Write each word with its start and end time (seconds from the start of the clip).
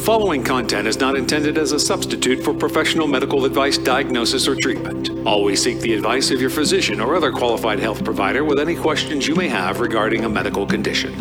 The 0.00 0.06
following 0.06 0.42
content 0.42 0.88
is 0.88 0.98
not 0.98 1.14
intended 1.14 1.58
as 1.58 1.72
a 1.72 1.78
substitute 1.78 2.42
for 2.42 2.54
professional 2.54 3.06
medical 3.06 3.44
advice, 3.44 3.76
diagnosis, 3.76 4.48
or 4.48 4.56
treatment. 4.56 5.10
Always 5.26 5.62
seek 5.62 5.78
the 5.80 5.92
advice 5.92 6.30
of 6.30 6.40
your 6.40 6.48
physician 6.48 7.02
or 7.02 7.14
other 7.14 7.30
qualified 7.30 7.78
health 7.78 8.02
provider 8.02 8.42
with 8.42 8.58
any 8.58 8.74
questions 8.74 9.28
you 9.28 9.34
may 9.34 9.46
have 9.48 9.78
regarding 9.78 10.24
a 10.24 10.28
medical 10.28 10.64
condition. 10.66 11.12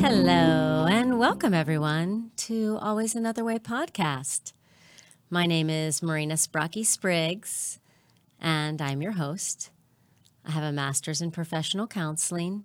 Hello, 0.00 0.86
and 0.90 1.20
welcome 1.20 1.54
everyone 1.54 2.32
to 2.38 2.78
Always 2.82 3.14
Another 3.14 3.44
Way 3.44 3.60
podcast. 3.60 4.52
My 5.30 5.46
name 5.46 5.70
is 5.70 6.02
Marina 6.02 6.34
Sbrochi 6.34 6.84
Spriggs, 6.84 7.78
and 8.40 8.80
I'm 8.80 9.02
your 9.02 9.12
host. 9.12 9.70
I 10.44 10.50
have 10.52 10.64
a 10.64 10.72
master's 10.72 11.20
in 11.20 11.30
professional 11.30 11.86
counseling. 11.86 12.64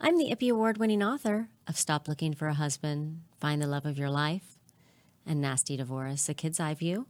I'm 0.00 0.16
the 0.16 0.30
IPPY 0.30 0.50
Award 0.50 0.78
winning 0.78 1.02
author 1.02 1.48
of 1.66 1.76
Stop 1.78 2.08
Looking 2.08 2.34
for 2.34 2.48
a 2.48 2.54
Husband, 2.54 3.22
Find 3.40 3.60
the 3.60 3.66
Love 3.66 3.86
of 3.86 3.98
Your 3.98 4.10
Life, 4.10 4.56
and 5.26 5.40
Nasty 5.40 5.76
Divorce, 5.76 6.28
A 6.28 6.34
Kid's 6.34 6.60
Eye 6.60 6.74
View. 6.74 7.06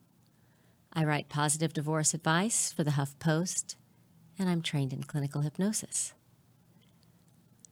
I 0.92 1.04
write 1.04 1.28
positive 1.28 1.72
divorce 1.72 2.14
advice 2.14 2.72
for 2.72 2.82
the 2.84 2.92
Huff 2.92 3.18
Post, 3.18 3.76
and 4.38 4.48
I'm 4.48 4.62
trained 4.62 4.92
in 4.92 5.04
clinical 5.04 5.42
hypnosis. 5.42 6.14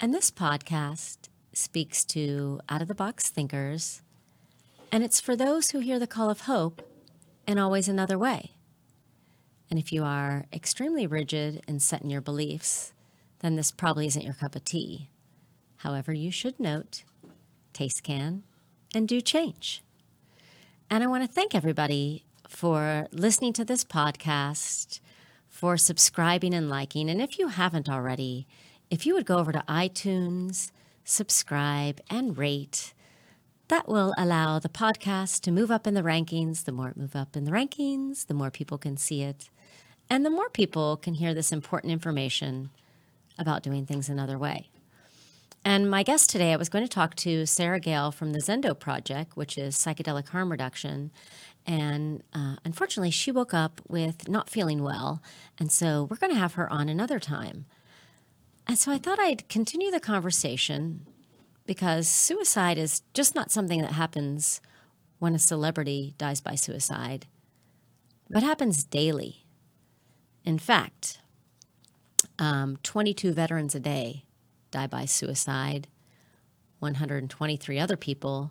And 0.01 0.15
this 0.15 0.31
podcast 0.31 1.29
speaks 1.53 2.05
to 2.07 2.61
out 2.69 2.83
of 2.83 2.89
the 2.89 2.95
box 2.95 3.29
thinkers, 3.31 4.03
and 4.93 5.03
it's 5.03 5.21
for 5.21 5.35
those 5.35 5.71
who 5.71 5.81
hear 5.81 5.99
the 5.99 6.07
call 6.07 6.31
of 6.31 6.43
hope 6.43 6.83
and 7.47 7.59
always 7.59 7.89
another 7.89 8.19
way. 8.19 8.53
And 9.71 9.79
if 9.79 9.93
you 9.93 10.05
are 10.05 10.47
extremely 10.53 11.07
rigid 11.07 11.63
and 11.69 11.83
set 11.83 12.03
in 12.03 12.11
your 12.11 12.21
beliefs, 12.21 12.93
then 13.41 13.57
this 13.57 13.71
probably 13.71 14.07
isn't 14.07 14.25
your 14.25 14.35
cup 14.35 14.57
of 14.57 14.65
tea. 14.65 15.09
However, 15.79 16.13
you 16.13 16.31
should 16.31 16.59
note 16.59 17.05
taste 17.73 18.03
can 18.03 18.43
and 18.95 19.07
do 19.07 19.21
change. 19.21 19.83
And 20.91 21.05
I 21.05 21.07
want 21.07 21.23
to 21.23 21.33
thank 21.33 21.55
everybody 21.55 22.25
for 22.49 23.09
listening 23.13 23.53
to 23.53 23.65
this 23.65 23.85
podcast, 23.85 25.01
for 25.49 25.77
subscribing 25.77 26.55
and 26.55 26.69
liking. 26.69 27.11
And 27.11 27.21
if 27.21 27.39
you 27.39 27.49
haven't 27.49 27.89
already, 27.89 28.47
if 28.91 29.05
you 29.05 29.15
would 29.15 29.27
go 29.27 29.39
over 29.39 29.53
to 29.53 29.63
iTunes, 29.69 30.73
subscribe, 31.05 32.01
and 32.09 32.39
rate, 32.39 32.95
that 33.69 33.87
will 33.87 34.15
allow 34.17 34.59
the 34.59 34.71
podcast 34.71 35.43
to 35.43 35.53
move 35.53 35.71
up 35.71 35.87
in 35.87 35.93
the 35.93 36.03
rankings. 36.03 36.65
The 36.65 36.73
more 36.73 36.89
it 36.89 36.97
move 36.97 37.15
up 37.15 37.37
in 37.37 37.45
the 37.45 37.51
rankings, 37.51 38.27
the 38.27 38.35
more 38.35 38.51
people 38.51 38.79
can 38.79 38.97
see 38.97 39.23
it. 39.23 39.51
And 40.11 40.25
the 40.25 40.31
more 40.31 40.49
people 40.49 40.97
can 40.97 41.15
hear 41.15 41.35
this 41.35 41.53
important 41.53 41.93
information 41.93 42.71
about 43.39 43.63
doing 43.63 43.87
things 43.87 44.09
another 44.09 44.39
way. 44.39 44.69
And 45.65 45.91
my 45.91 46.03
guest 46.03 46.31
today, 46.31 46.53
I 46.53 46.57
was 46.57 46.69
going 46.69 46.85
to 46.85 46.89
talk 46.91 47.15
to 47.17 47.45
Sara 47.45 47.81
Gael 47.81 48.11
from 48.11 48.33
the 48.33 48.39
Zendo 48.39 48.79
Project, 48.79 49.37
which 49.37 49.59
is 49.59 49.77
psychedelic 49.77 50.29
harm 50.29 50.51
reduction. 50.51 51.11
And 51.67 52.23
uh, 52.33 52.57
unfortunately, 52.65 53.11
she 53.11 53.31
woke 53.31 53.53
up 53.53 53.81
with 53.87 54.29
not 54.29 54.49
feeling 54.49 54.83
well. 54.83 55.23
And 55.59 55.71
so 55.71 56.07
we're 56.09 56.17
going 56.17 56.33
to 56.33 56.39
have 56.39 56.55
her 56.55 56.73
on 56.73 56.89
another 56.89 57.19
time. 57.19 57.67
And 58.67 58.79
so 58.79 58.93
I 58.93 58.99
thought 58.99 59.19
I'd 59.19 59.49
continue 59.49 59.91
the 59.91 60.01
conversation 60.01 61.07
because 61.67 62.09
suicide 62.09 62.79
is 62.79 63.03
just 63.13 63.35
not 63.35 63.51
something 63.51 63.83
that 63.83 63.93
happens 63.93 64.61
when 65.19 65.35
a 65.35 65.39
celebrity 65.39 66.15
dies 66.17 66.41
by 66.41 66.55
suicide, 66.55 67.27
but 68.31 68.43
happens 68.43 68.85
daily. 68.85 69.45
In 70.49 70.59
fact, 70.59 71.19
um, 72.39 72.79
22 72.83 73.35
veterans 73.35 73.75
a 73.75 73.81
day 73.81 74.25
die 74.71 74.87
by 74.87 75.05
suicide, 75.05 75.89
123 76.79 77.79
other 77.79 77.99
people. 77.99 78.51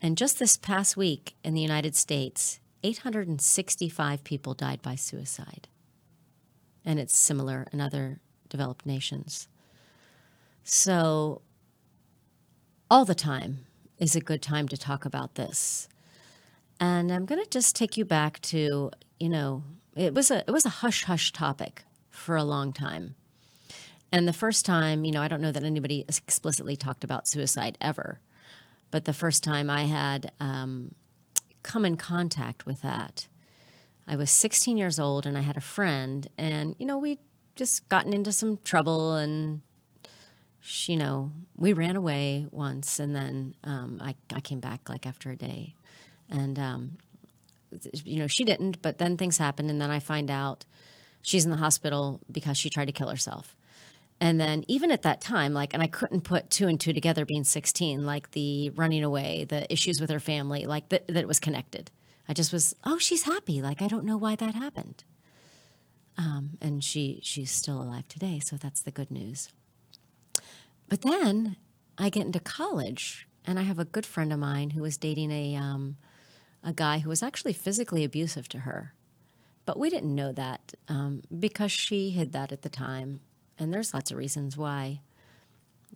And 0.00 0.16
just 0.16 0.38
this 0.38 0.56
past 0.56 0.96
week 0.96 1.34
in 1.42 1.54
the 1.54 1.60
United 1.60 1.96
States, 1.96 2.60
865 2.84 4.22
people 4.22 4.54
died 4.54 4.80
by 4.82 4.94
suicide. 4.94 5.66
And 6.84 7.00
it's 7.00 7.18
similar 7.18 7.66
in 7.72 7.80
other 7.80 8.20
developed 8.48 8.86
nations. 8.86 9.48
So 10.62 11.42
all 12.88 13.04
the 13.04 13.16
time 13.16 13.66
is 13.98 14.14
a 14.14 14.20
good 14.20 14.42
time 14.42 14.68
to 14.68 14.76
talk 14.76 15.04
about 15.04 15.34
this. 15.34 15.88
And 16.78 17.10
I'm 17.10 17.26
going 17.26 17.42
to 17.42 17.50
just 17.50 17.74
take 17.74 17.96
you 17.96 18.04
back 18.04 18.40
to, 18.42 18.92
you 19.18 19.28
know, 19.28 19.64
it 19.96 20.14
was 20.14 20.30
a 20.30 20.38
it 20.46 20.50
was 20.50 20.66
a 20.66 20.70
hush 20.70 21.04
hush 21.04 21.32
topic 21.32 21.84
for 22.10 22.36
a 22.36 22.44
long 22.44 22.72
time. 22.72 23.14
And 24.12 24.28
the 24.28 24.32
first 24.32 24.64
time, 24.64 25.04
you 25.04 25.10
know, 25.10 25.20
I 25.20 25.28
don't 25.28 25.40
know 25.40 25.52
that 25.52 25.64
anybody 25.64 26.04
explicitly 26.08 26.76
talked 26.76 27.02
about 27.02 27.26
suicide 27.26 27.76
ever, 27.80 28.20
but 28.90 29.04
the 29.04 29.12
first 29.12 29.42
time 29.42 29.68
I 29.68 29.84
had 29.84 30.30
um, 30.38 30.94
come 31.62 31.84
in 31.84 31.96
contact 31.96 32.66
with 32.66 32.82
that, 32.82 33.26
I 34.06 34.14
was 34.14 34.30
16 34.30 34.76
years 34.76 35.00
old 35.00 35.26
and 35.26 35.36
I 35.36 35.40
had 35.40 35.56
a 35.56 35.60
friend, 35.60 36.28
and 36.38 36.76
you 36.78 36.86
know, 36.86 36.98
we 36.98 37.18
just 37.56 37.88
gotten 37.88 38.12
into 38.12 38.32
some 38.32 38.58
trouble 38.64 39.14
and 39.14 39.62
she, 40.60 40.92
you 40.92 40.98
know, 40.98 41.32
we 41.56 41.72
ran 41.72 41.94
away 41.96 42.46
once, 42.50 42.98
and 42.98 43.14
then 43.14 43.54
um, 43.62 44.00
I, 44.02 44.16
I 44.34 44.40
came 44.40 44.58
back 44.60 44.88
like 44.88 45.06
after 45.06 45.30
a 45.30 45.36
day, 45.36 45.74
and 46.28 46.58
um, 46.58 46.98
you 48.04 48.18
know 48.18 48.26
she 48.26 48.44
didn't. 48.44 48.82
But 48.82 48.98
then 48.98 49.16
things 49.16 49.38
happened, 49.38 49.70
and 49.70 49.80
then 49.80 49.90
I 49.90 49.98
find 49.98 50.30
out 50.30 50.64
she's 51.22 51.44
in 51.44 51.50
the 51.50 51.56
hospital 51.56 52.20
because 52.30 52.56
she 52.56 52.70
tried 52.70 52.86
to 52.86 52.92
kill 52.92 53.08
herself. 53.08 53.56
And 54.20 54.40
then 54.40 54.64
even 54.66 54.90
at 54.90 55.02
that 55.02 55.20
time, 55.20 55.52
like, 55.52 55.74
and 55.74 55.82
I 55.82 55.88
couldn't 55.88 56.22
put 56.22 56.48
two 56.48 56.68
and 56.68 56.80
two 56.80 56.94
together 56.94 57.26
being 57.26 57.44
16, 57.44 58.06
like 58.06 58.30
the 58.30 58.70
running 58.70 59.04
away, 59.04 59.44
the 59.44 59.70
issues 59.70 60.00
with 60.00 60.08
her 60.08 60.20
family, 60.20 60.64
like 60.64 60.88
that, 60.88 61.06
that 61.08 61.28
was 61.28 61.38
connected. 61.38 61.90
I 62.26 62.32
just 62.32 62.52
was, 62.52 62.74
oh, 62.84 62.96
she's 62.96 63.24
happy. 63.24 63.60
Like, 63.60 63.82
I 63.82 63.88
don't 63.88 64.04
know 64.04 64.16
why 64.16 64.34
that 64.36 64.54
happened. 64.54 65.04
Um, 66.18 66.56
and 66.62 66.82
she 66.82 67.20
she's 67.22 67.50
still 67.50 67.80
alive 67.82 68.08
today, 68.08 68.40
so 68.42 68.56
that's 68.56 68.80
the 68.80 68.90
good 68.90 69.10
news. 69.10 69.50
But 70.88 71.02
then 71.02 71.56
I 71.98 72.08
get 72.08 72.24
into 72.24 72.40
college, 72.40 73.28
and 73.44 73.58
I 73.58 73.62
have 73.62 73.78
a 73.78 73.84
good 73.84 74.06
friend 74.06 74.32
of 74.32 74.38
mine 74.38 74.70
who 74.70 74.80
was 74.80 74.96
dating 74.96 75.30
a 75.30 75.56
um, 75.56 75.98
a 76.66 76.72
guy 76.72 76.98
who 76.98 77.08
was 77.08 77.22
actually 77.22 77.54
physically 77.54 78.04
abusive 78.04 78.48
to 78.50 78.60
her, 78.60 78.92
but 79.64 79.78
we 79.78 79.88
didn't 79.88 80.14
know 80.14 80.32
that 80.32 80.74
um, 80.88 81.22
because 81.38 81.72
she 81.72 82.10
hid 82.10 82.32
that 82.32 82.52
at 82.52 82.62
the 82.62 82.68
time. 82.68 83.20
And 83.58 83.72
there's 83.72 83.94
lots 83.94 84.10
of 84.10 84.18
reasons 84.18 84.56
why. 84.56 85.00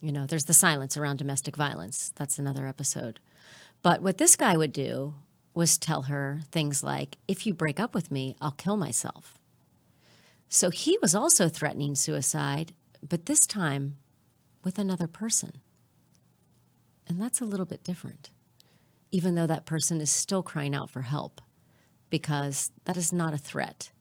You 0.01 0.13
know, 0.13 0.25
there's 0.25 0.47
the 0.47 0.55
silence 0.55 0.97
around 0.97 1.19
domestic 1.19 1.57
violence. 1.57 2.13
That's 2.17 2.39
another 2.39 2.67
episode. 2.67 3.21
But 3.83 4.01
what 4.01 4.19
this 4.19 4.37
guy 4.37 4.57
would 4.57 4.73
do 4.73 5.15
was 5.53 5.77
tell 5.77 6.03
her 6.03 6.41
things 6.53 6.83
like, 6.83 7.17
if 7.29 7.47
you 7.47 7.53
break 7.53 7.79
up 7.79 7.95
with 7.95 8.11
me, 8.11 8.37
I'll 8.41 8.53
kill 8.53 8.77
myself. 8.77 9.39
So 10.49 10.71
he 10.71 10.99
was 11.03 11.15
also 11.15 11.49
threatening 11.49 11.95
suicide, 11.95 12.73
but 13.07 13.27
this 13.27 13.47
time 13.47 13.97
with 14.65 14.79
another 14.79 15.07
person. 15.07 15.61
And 17.07 17.21
that's 17.21 17.41
a 17.41 17.45
little 17.45 17.67
bit 17.67 17.83
different, 17.85 18.31
even 19.11 19.35
though 19.35 19.47
that 19.47 19.67
person 19.67 20.01
is 20.01 20.11
still 20.11 20.43
crying 20.43 20.75
out 20.75 20.91
for 20.91 21.03
help, 21.03 21.41
because 22.09 22.71
that 22.85 22.97
is 22.97 23.13
not 23.13 23.35
a 23.35 23.39
threat 23.39 23.93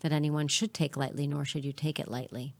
that 0.00 0.12
anyone 0.12 0.48
should 0.48 0.74
take 0.74 0.96
lightly, 0.96 1.26
nor 1.26 1.44
should 1.44 1.64
you 1.64 1.72
take 1.72 1.98
it 1.98 2.08
lightly. 2.10 2.54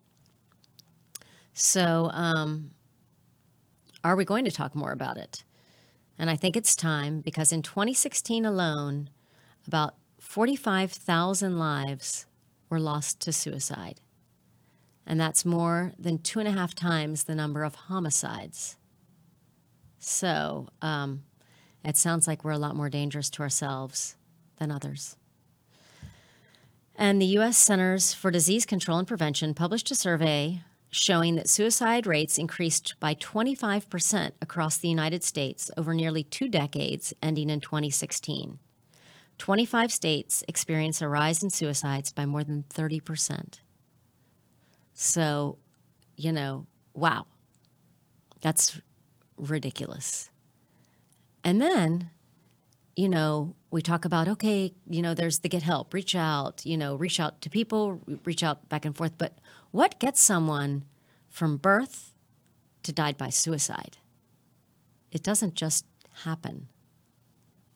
So, 1.53 2.11
um, 2.13 2.71
are 4.03 4.17
we 4.17 4.25
going 4.25 4.45
to 4.45 4.51
talk 4.51 4.75
more 4.75 4.93
about 4.93 5.17
it? 5.17 5.45
And 6.19 6.31
I 6.31 6.37
think 6.37 6.57
it's 6.57 6.75
time 6.75 7.21
because 7.21 7.53
in 7.53 7.63
2016 7.63 8.45
alone, 8.45 9.11
about 9.67 9.95
45,000 10.21 11.59
lives 11.59 12.27
were 12.69 12.81
lost 12.81 13.21
to 13.21 13.33
suicide 13.33 14.01
and 15.07 15.21
that's 15.21 15.45
more 15.45 15.93
than 15.99 16.19
two 16.19 16.39
and 16.39 16.49
a 16.49 16.53
half 16.53 16.75
times 16.75 17.25
the 17.25 17.35
number 17.35 17.63
of 17.63 17.75
homicides. 17.75 18.77
So 19.99 20.69
um, 20.83 21.23
it 21.85 21.97
sounds 21.97 22.27
like 22.27 22.45
we're 22.45 22.53
a 22.53 22.59
lot 22.59 22.77
more 22.77 22.89
dangerous 22.89 23.31
to 23.31 23.43
ourselves 23.43 24.17
than 24.59 24.71
others. 24.71 25.17
And 26.97 27.21
the 27.21 27.27
U.S. 27.27 27.59
Centers 27.59 28.15
for 28.15 28.31
Disease 28.31 28.65
Control 28.65 28.99
and 28.99 29.09
Prevention 29.09 29.53
published 29.53 29.91
a 29.91 29.97
survey 29.97 30.63
showing 30.91 31.35
that 31.35 31.49
suicide 31.49 32.07
rates 32.07 32.39
increased 32.39 32.95
by 33.01 33.17
25% 33.17 34.31
across 34.41 34.79
the 34.79 34.89
United 34.89 35.25
States 35.25 35.69
over 35.77 35.93
nearly 35.93 36.23
two 36.23 36.49
decades, 36.49 37.13
ending 37.21 37.51
in 37.51 37.61
2016. 37.61 38.61
25 39.39 39.93
states 39.93 40.45
experienced 40.47 41.03
a 41.03 41.09
rise 41.09 41.43
in 41.43 41.51
suicides 41.51 42.13
by 42.13 42.25
more 42.25 42.45
than 42.45 42.65
30%. 42.73 43.59
So, 44.93 45.59
you 46.17 46.31
know, 46.31 46.67
wow, 46.95 47.27
that's 48.41 48.81
ridiculous. 49.37 50.31
And 51.45 51.61
then 51.61 52.11
you 52.97 53.09
know, 53.09 53.55
we 53.71 53.83
talk 53.83 54.05
about, 54.05 54.29
okay, 54.29 54.73
you 54.89 55.03
know, 55.03 55.15
there's 55.15 55.41
the 55.41 55.49
get 55.49 55.63
help, 55.63 55.93
reach 55.93 56.15
out, 56.15 56.65
you 56.65 56.77
know, 56.77 56.95
reach 56.95 57.19
out 57.19 57.41
to 57.43 57.51
people, 57.51 58.01
reach 58.25 58.43
out 58.43 58.69
back 58.69 58.85
and 58.85 58.97
forth. 58.97 59.19
But 59.19 59.39
what 59.73 59.99
gets 59.99 60.23
someone 60.23 60.85
from 61.29 61.57
birth 61.57 62.15
to 62.85 62.93
died 62.93 63.17
by 63.17 63.31
suicide? 63.31 63.99
It 65.11 65.23
doesn't 65.23 65.55
just 65.55 65.87
happen. 66.23 66.69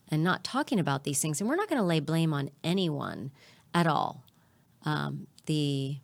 And 0.08 0.24
not 0.24 0.44
talking 0.44 0.78
about 0.78 1.04
these 1.04 1.20
things, 1.20 1.40
and 1.40 1.48
we're 1.48 1.56
not 1.56 1.68
going 1.68 1.80
to 1.80 1.86
lay 1.86 2.00
blame 2.00 2.32
on 2.32 2.50
anyone 2.64 3.30
at 3.74 3.86
all. 3.86 4.24
Um, 4.84 5.26
the 5.46 5.98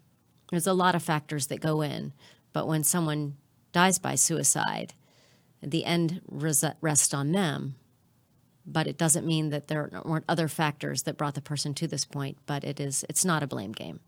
there's 0.51 0.67
a 0.67 0.75
lot 0.75 0.95
of 0.95 1.03
factors 1.03 1.47
that 1.47 1.61
go 1.61 1.81
in, 1.81 2.13
but 2.53 2.69
when 2.69 2.85
someone 2.85 3.37
dies 3.73 3.99
by 3.99 4.15
suicide, 4.15 4.93
the 5.71 5.85
end 5.85 6.21
res- 6.29 6.65
rests 6.81 7.15
on 7.15 7.33
them. 7.33 7.77
But 8.67 8.87
it 8.87 8.97
doesn't 8.97 9.27
mean 9.27 9.51
that 9.51 9.69
there 9.69 9.91
weren't 10.05 10.25
other 10.29 10.49
factors 10.49 11.03
that 11.03 11.19
brought 11.19 11.35
the 11.35 11.43
person 11.43 11.75
to 11.75 11.87
this 11.87 12.05
point 12.05 12.39
but 12.47 12.65
it 12.65 12.81
is 12.81 13.05
it's 13.09 13.25
not 13.25 13.43
a 13.43 13.47
blame 13.47 13.73
game. 13.73 14.01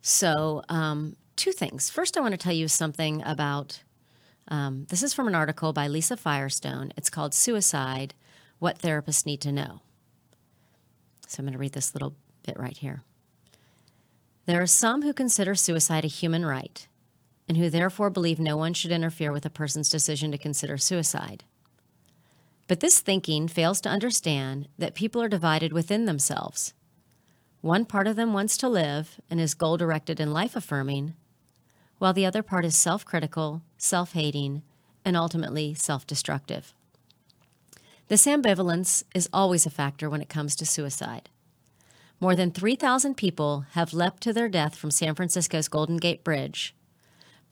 So 0.00 0.62
um, 0.68 1.16
two 1.36 1.52
things. 1.52 1.90
First 1.90 2.16
i 2.16 2.20
want 2.20 2.32
to 2.32 2.38
tell 2.38 2.52
you 2.52 2.68
something 2.68 3.22
about 3.22 3.82
um, 4.48 4.86
this 4.88 5.02
is 5.02 5.14
from 5.14 5.28
an 5.28 5.34
article 5.34 5.72
by 5.72 5.86
lisa 5.86 6.16
firestone. 6.16 6.92
It's 6.96 7.10
called 7.10 7.34
suicide 7.34 8.14
what 8.58 8.78
therapists 8.78 9.26
need 9.26 9.40
to 9.42 9.52
know. 9.52 9.80
So 11.28 11.40
i'm 11.40 11.46
going 11.46 11.52
to 11.52 11.58
read 11.58 11.72
this 11.72 11.94
little 11.94 12.16
bit 12.44 12.58
right 12.58 12.76
here. 12.76 13.04
There 14.46 14.60
are 14.60 14.66
some 14.66 15.02
who 15.02 15.12
consider 15.12 15.54
suicide 15.54 16.04
a 16.04 16.08
human 16.08 16.44
right 16.44 16.88
and 17.48 17.56
who 17.56 17.68
therefore 17.68 18.10
believe 18.10 18.38
no 18.38 18.56
one 18.56 18.74
should 18.74 18.92
interfere 18.92 19.32
with 19.32 19.44
a 19.44 19.50
person's 19.50 19.88
decision 19.88 20.30
to 20.30 20.38
consider 20.38 20.78
suicide 20.78 21.44
but 22.72 22.80
this 22.80 23.00
thinking 23.00 23.48
fails 23.48 23.82
to 23.82 23.90
understand 23.90 24.66
that 24.78 24.94
people 24.94 25.20
are 25.20 25.28
divided 25.28 25.74
within 25.74 26.06
themselves. 26.06 26.72
One 27.60 27.84
part 27.84 28.06
of 28.06 28.16
them 28.16 28.32
wants 28.32 28.56
to 28.56 28.68
live 28.68 29.20
and 29.28 29.38
is 29.38 29.52
goal 29.52 29.76
directed 29.76 30.18
and 30.18 30.32
life 30.32 30.56
affirming, 30.56 31.14
while 31.98 32.14
the 32.14 32.24
other 32.24 32.42
part 32.42 32.64
is 32.64 32.74
self 32.74 33.04
critical, 33.04 33.60
self 33.76 34.14
hating, 34.14 34.62
and 35.04 35.18
ultimately 35.18 35.74
self 35.74 36.06
destructive. 36.06 36.72
This 38.08 38.24
ambivalence 38.24 39.04
is 39.14 39.28
always 39.34 39.66
a 39.66 39.70
factor 39.70 40.08
when 40.08 40.22
it 40.22 40.30
comes 40.30 40.56
to 40.56 40.64
suicide. 40.64 41.28
More 42.20 42.34
than 42.34 42.52
3,000 42.52 43.16
people 43.18 43.66
have 43.72 43.92
leapt 43.92 44.22
to 44.22 44.32
their 44.32 44.48
death 44.48 44.76
from 44.76 44.90
San 44.90 45.14
Francisco's 45.14 45.68
Golden 45.68 45.98
Gate 45.98 46.24
Bridge, 46.24 46.74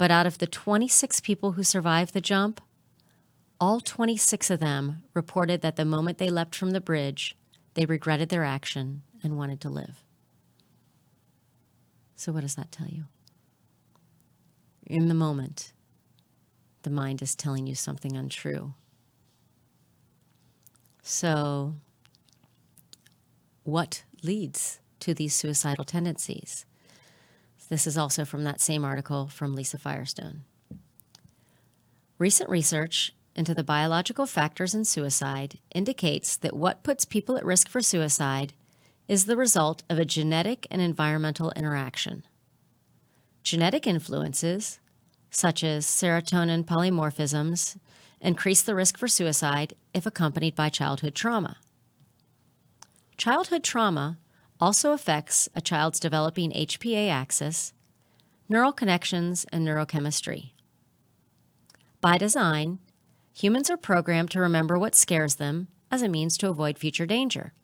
but 0.00 0.10
out 0.10 0.24
of 0.26 0.38
the 0.38 0.46
26 0.46 1.20
people 1.20 1.52
who 1.52 1.62
survived 1.62 2.14
the 2.14 2.22
jump, 2.22 2.62
all 3.60 3.80
26 3.80 4.48
of 4.48 4.58
them 4.58 5.02
reported 5.12 5.60
that 5.60 5.76
the 5.76 5.84
moment 5.84 6.16
they 6.16 6.30
leapt 6.30 6.54
from 6.54 6.70
the 6.70 6.80
bridge, 6.80 7.36
they 7.74 7.84
regretted 7.84 8.30
their 8.30 8.42
action 8.42 9.02
and 9.22 9.36
wanted 9.36 9.60
to 9.60 9.68
live. 9.68 10.02
So, 12.16 12.32
what 12.32 12.40
does 12.40 12.54
that 12.54 12.72
tell 12.72 12.86
you? 12.86 13.04
In 14.86 15.08
the 15.08 15.14
moment, 15.14 15.74
the 16.80 16.88
mind 16.88 17.20
is 17.20 17.36
telling 17.36 17.66
you 17.66 17.74
something 17.74 18.16
untrue. 18.16 18.72
So, 21.02 21.74
what 23.64 24.04
leads 24.22 24.80
to 25.00 25.12
these 25.12 25.34
suicidal 25.34 25.84
tendencies? 25.84 26.64
This 27.70 27.86
is 27.86 27.96
also 27.96 28.24
from 28.24 28.44
that 28.44 28.60
same 28.60 28.84
article 28.84 29.28
from 29.28 29.54
Lisa 29.54 29.78
Firestone. 29.78 30.42
Recent 32.18 32.50
research 32.50 33.14
into 33.34 33.54
the 33.54 33.64
biological 33.64 34.26
factors 34.26 34.74
in 34.74 34.84
suicide 34.84 35.58
indicates 35.72 36.36
that 36.36 36.56
what 36.56 36.82
puts 36.82 37.04
people 37.04 37.36
at 37.36 37.44
risk 37.44 37.68
for 37.68 37.80
suicide 37.80 38.52
is 39.06 39.24
the 39.24 39.36
result 39.36 39.84
of 39.88 39.98
a 39.98 40.04
genetic 40.04 40.66
and 40.68 40.82
environmental 40.82 41.52
interaction. 41.52 42.24
Genetic 43.44 43.86
influences, 43.86 44.80
such 45.30 45.62
as 45.62 45.86
serotonin 45.86 46.64
polymorphisms, 46.64 47.76
increase 48.20 48.62
the 48.62 48.74
risk 48.74 48.98
for 48.98 49.08
suicide 49.08 49.74
if 49.94 50.06
accompanied 50.06 50.56
by 50.56 50.68
childhood 50.68 51.14
trauma. 51.14 51.56
Childhood 53.16 53.62
trauma 53.62 54.18
also 54.60 54.92
affects 54.92 55.48
a 55.54 55.60
child's 55.60 56.00
developing 56.00 56.52
HPA 56.52 57.08
axis, 57.08 57.72
neural 58.48 58.72
connections, 58.72 59.46
and 59.52 59.66
neurochemistry. 59.66 60.52
By 62.00 62.18
design, 62.18 62.78
Humans 63.40 63.70
are 63.70 63.78
programmed 63.78 64.30
to 64.32 64.40
remember 64.40 64.78
what 64.78 64.94
scares 64.94 65.36
them 65.36 65.68
as 65.90 66.02
a 66.02 66.08
means 66.08 66.36
to 66.36 66.50
avoid 66.50 66.78
future 66.78 67.06
danger. 67.06 67.54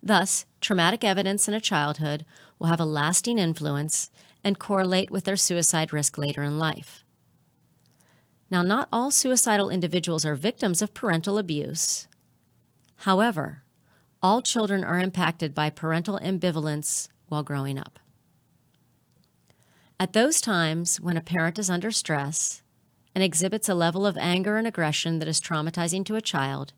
Thus, 0.00 0.46
traumatic 0.60 1.02
evidence 1.02 1.48
in 1.48 1.54
a 1.54 1.60
childhood 1.60 2.24
will 2.58 2.68
have 2.68 2.78
a 2.78 2.84
lasting 2.84 3.38
influence 3.38 4.10
and 4.44 4.56
correlate 4.58 5.10
with 5.10 5.24
their 5.24 5.36
suicide 5.36 5.92
risk 5.92 6.16
later 6.18 6.44
in 6.44 6.56
life. 6.56 7.02
Now, 8.48 8.62
not 8.62 8.88
all 8.92 9.10
suicidal 9.10 9.70
individuals 9.70 10.24
are 10.24 10.36
victims 10.36 10.80
of 10.80 10.94
parental 10.94 11.36
abuse. 11.36 12.06
However, 12.98 13.64
all 14.22 14.42
children 14.42 14.82
are 14.84 14.98
impacted 14.98 15.54
by 15.54 15.70
parental 15.70 16.18
ambivalence 16.20 17.08
while 17.28 17.42
growing 17.42 17.78
up. 17.78 17.98
At 20.00 20.12
those 20.12 20.40
times 20.40 21.00
when 21.00 21.16
a 21.16 21.22
parent 21.22 21.58
is 21.58 21.70
under 21.70 21.90
stress, 21.90 22.62
and 23.18 23.24
exhibits 23.24 23.68
a 23.68 23.74
level 23.74 24.06
of 24.06 24.16
anger 24.16 24.58
and 24.58 24.66
aggression 24.66 25.18
that 25.18 25.26
is 25.26 25.40
traumatizing 25.40 26.04
to 26.04 26.14
a 26.14 26.20
child, 26.20 26.72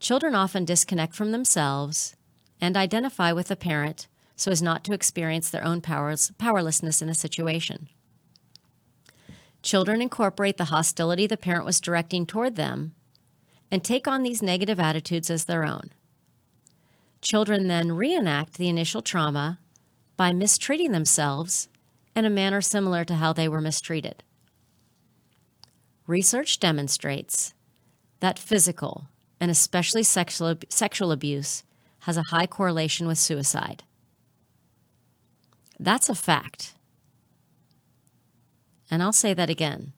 children 0.00 0.34
often 0.34 0.64
disconnect 0.64 1.14
from 1.14 1.30
themselves 1.30 2.16
and 2.58 2.74
identify 2.74 3.32
with 3.32 3.48
the 3.48 3.56
parent 3.56 4.08
so 4.34 4.50
as 4.50 4.62
not 4.62 4.82
to 4.82 4.94
experience 4.94 5.50
their 5.50 5.62
own 5.62 5.82
powers, 5.82 6.32
powerlessness 6.38 7.02
in 7.02 7.10
a 7.10 7.14
situation. 7.14 7.90
Children 9.62 10.00
incorporate 10.00 10.56
the 10.56 10.72
hostility 10.72 11.26
the 11.26 11.36
parent 11.36 11.66
was 11.66 11.82
directing 11.82 12.24
toward 12.24 12.56
them 12.56 12.94
and 13.70 13.84
take 13.84 14.08
on 14.08 14.22
these 14.22 14.40
negative 14.40 14.80
attitudes 14.80 15.28
as 15.28 15.44
their 15.44 15.64
own. 15.64 15.90
Children 17.22 17.68
then 17.68 17.92
reenact 17.92 18.54
the 18.54 18.68
initial 18.68 19.00
trauma 19.00 19.60
by 20.16 20.32
mistreating 20.32 20.90
themselves 20.90 21.68
in 22.14 22.24
a 22.24 22.30
manner 22.30 22.60
similar 22.60 23.04
to 23.04 23.14
how 23.14 23.32
they 23.32 23.48
were 23.48 23.60
mistreated. 23.60 24.22
Research 26.06 26.58
demonstrates 26.58 27.54
that 28.18 28.38
physical, 28.38 29.06
and 29.40 29.50
especially 29.50 30.02
sexual, 30.02 30.56
sexual 30.68 31.12
abuse, 31.12 31.62
has 32.00 32.16
a 32.16 32.24
high 32.30 32.46
correlation 32.46 33.06
with 33.06 33.18
suicide. 33.18 33.84
That's 35.78 36.08
a 36.08 36.14
fact. 36.14 36.74
And 38.90 39.02
I'll 39.02 39.12
say 39.12 39.32
that 39.32 39.48
again. 39.48 39.92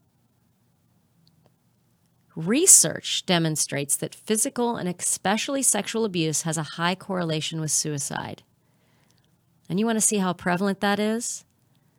Research 2.37 3.25
demonstrates 3.27 3.97
that 3.97 4.15
physical 4.15 4.77
and 4.77 4.89
especially 4.89 5.63
sexual 5.63 6.05
abuse 6.05 6.43
has 6.43 6.59
a 6.59 6.63
high 6.63 6.95
correlation 6.95 7.61
with 7.61 7.71
suicide. 7.71 8.43
And 9.69 9.79
you 9.79 9.87
want 9.87 9.97
to 9.97 10.07
see 10.07 10.19
how 10.19 10.33
prevalent 10.33 10.81
that 10.81 10.99
is? 10.99 11.45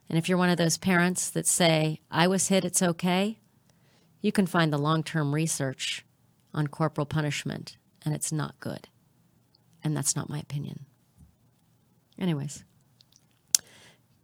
And 0.09 0.17
if 0.17 0.27
you're 0.27 0.37
one 0.37 0.49
of 0.49 0.57
those 0.57 0.77
parents 0.77 1.29
that 1.31 1.47
say, 1.47 2.01
I 2.11 2.27
was 2.27 2.49
hit, 2.49 2.65
it's 2.65 2.81
okay, 2.81 3.39
you 4.21 4.31
can 4.31 4.45
find 4.45 4.71
the 4.71 4.77
long 4.77 5.03
term 5.03 5.33
research 5.33 6.05
on 6.53 6.67
corporal 6.67 7.05
punishment, 7.05 7.77
and 8.03 8.13
it's 8.13 8.31
not 8.31 8.59
good. 8.59 8.87
And 9.83 9.95
that's 9.95 10.15
not 10.15 10.29
my 10.29 10.39
opinion. 10.39 10.85
Anyways, 12.19 12.63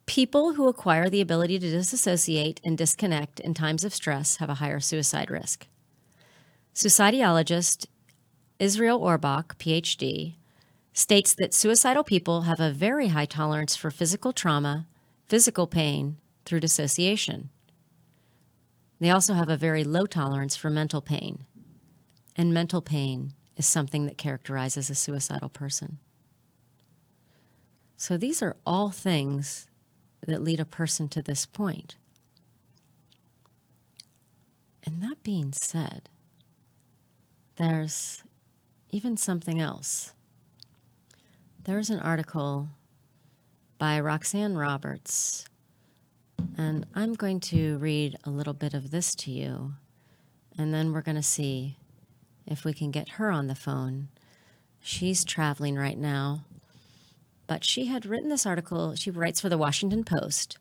people 0.05 0.53
who 0.53 0.67
acquire 0.67 1.09
the 1.09 1.21
ability 1.21 1.59
to 1.59 1.69
disassociate 1.69 2.59
and 2.63 2.77
disconnect 2.77 3.39
in 3.39 3.53
times 3.53 3.83
of 3.83 3.93
stress 3.93 4.37
have 4.37 4.49
a 4.49 4.55
higher 4.55 4.79
suicide 4.79 5.29
risk. 5.29 5.67
Suicidologist 6.73 7.87
Israel 8.59 8.99
Orbach, 8.99 9.55
PhD, 9.57 10.35
states 10.93 11.33
that 11.33 11.53
suicidal 11.53 12.03
people 12.03 12.43
have 12.43 12.59
a 12.59 12.71
very 12.71 13.07
high 13.09 13.25
tolerance 13.25 13.75
for 13.75 13.89
physical 13.89 14.31
trauma, 14.31 14.87
physical 15.27 15.67
pain 15.67 16.17
through 16.45 16.59
dissociation. 16.59 17.49
They 18.99 19.09
also 19.09 19.33
have 19.33 19.49
a 19.49 19.57
very 19.57 19.83
low 19.83 20.05
tolerance 20.05 20.55
for 20.55 20.69
mental 20.69 21.01
pain. 21.01 21.45
And 22.35 22.53
mental 22.53 22.81
pain 22.81 23.33
is 23.57 23.65
something 23.65 24.05
that 24.05 24.17
characterizes 24.17 24.89
a 24.89 24.95
suicidal 24.95 25.49
person. 25.49 25.97
So 27.97 28.15
these 28.15 28.41
are 28.41 28.57
all 28.65 28.91
things 28.91 29.67
that 30.25 30.43
lead 30.43 30.59
a 30.59 30.65
person 30.65 31.07
to 31.09 31.21
this 31.21 31.45
point. 31.45 31.95
And 34.83 35.01
that 35.01 35.23
being 35.23 35.51
said, 35.51 36.09
there's 37.57 38.23
even 38.89 39.17
something 39.17 39.59
else. 39.59 40.13
There's 41.63 41.89
an 41.89 41.99
article 41.99 42.69
by 43.77 43.99
Roxanne 43.99 44.57
Roberts 44.57 45.45
and 46.57 46.85
I'm 46.93 47.13
going 47.13 47.39
to 47.41 47.77
read 47.77 48.17
a 48.23 48.29
little 48.29 48.53
bit 48.53 48.73
of 48.73 48.91
this 48.91 49.15
to 49.15 49.31
you, 49.31 49.73
and 50.57 50.73
then 50.73 50.91
we're 50.91 51.01
going 51.01 51.15
to 51.15 51.23
see 51.23 51.77
if 52.45 52.65
we 52.65 52.73
can 52.73 52.91
get 52.91 53.09
her 53.09 53.31
on 53.31 53.47
the 53.47 53.55
phone. 53.55 54.09
She's 54.79 55.23
traveling 55.23 55.75
right 55.75 55.97
now. 55.97 56.45
But 57.47 57.63
she 57.63 57.87
had 57.87 58.05
written 58.05 58.29
this 58.29 58.45
article, 58.45 58.95
she 58.95 59.11
writes 59.11 59.41
for 59.41 59.49
the 59.49 59.57
Washington 59.57 60.03
Post. 60.03 60.57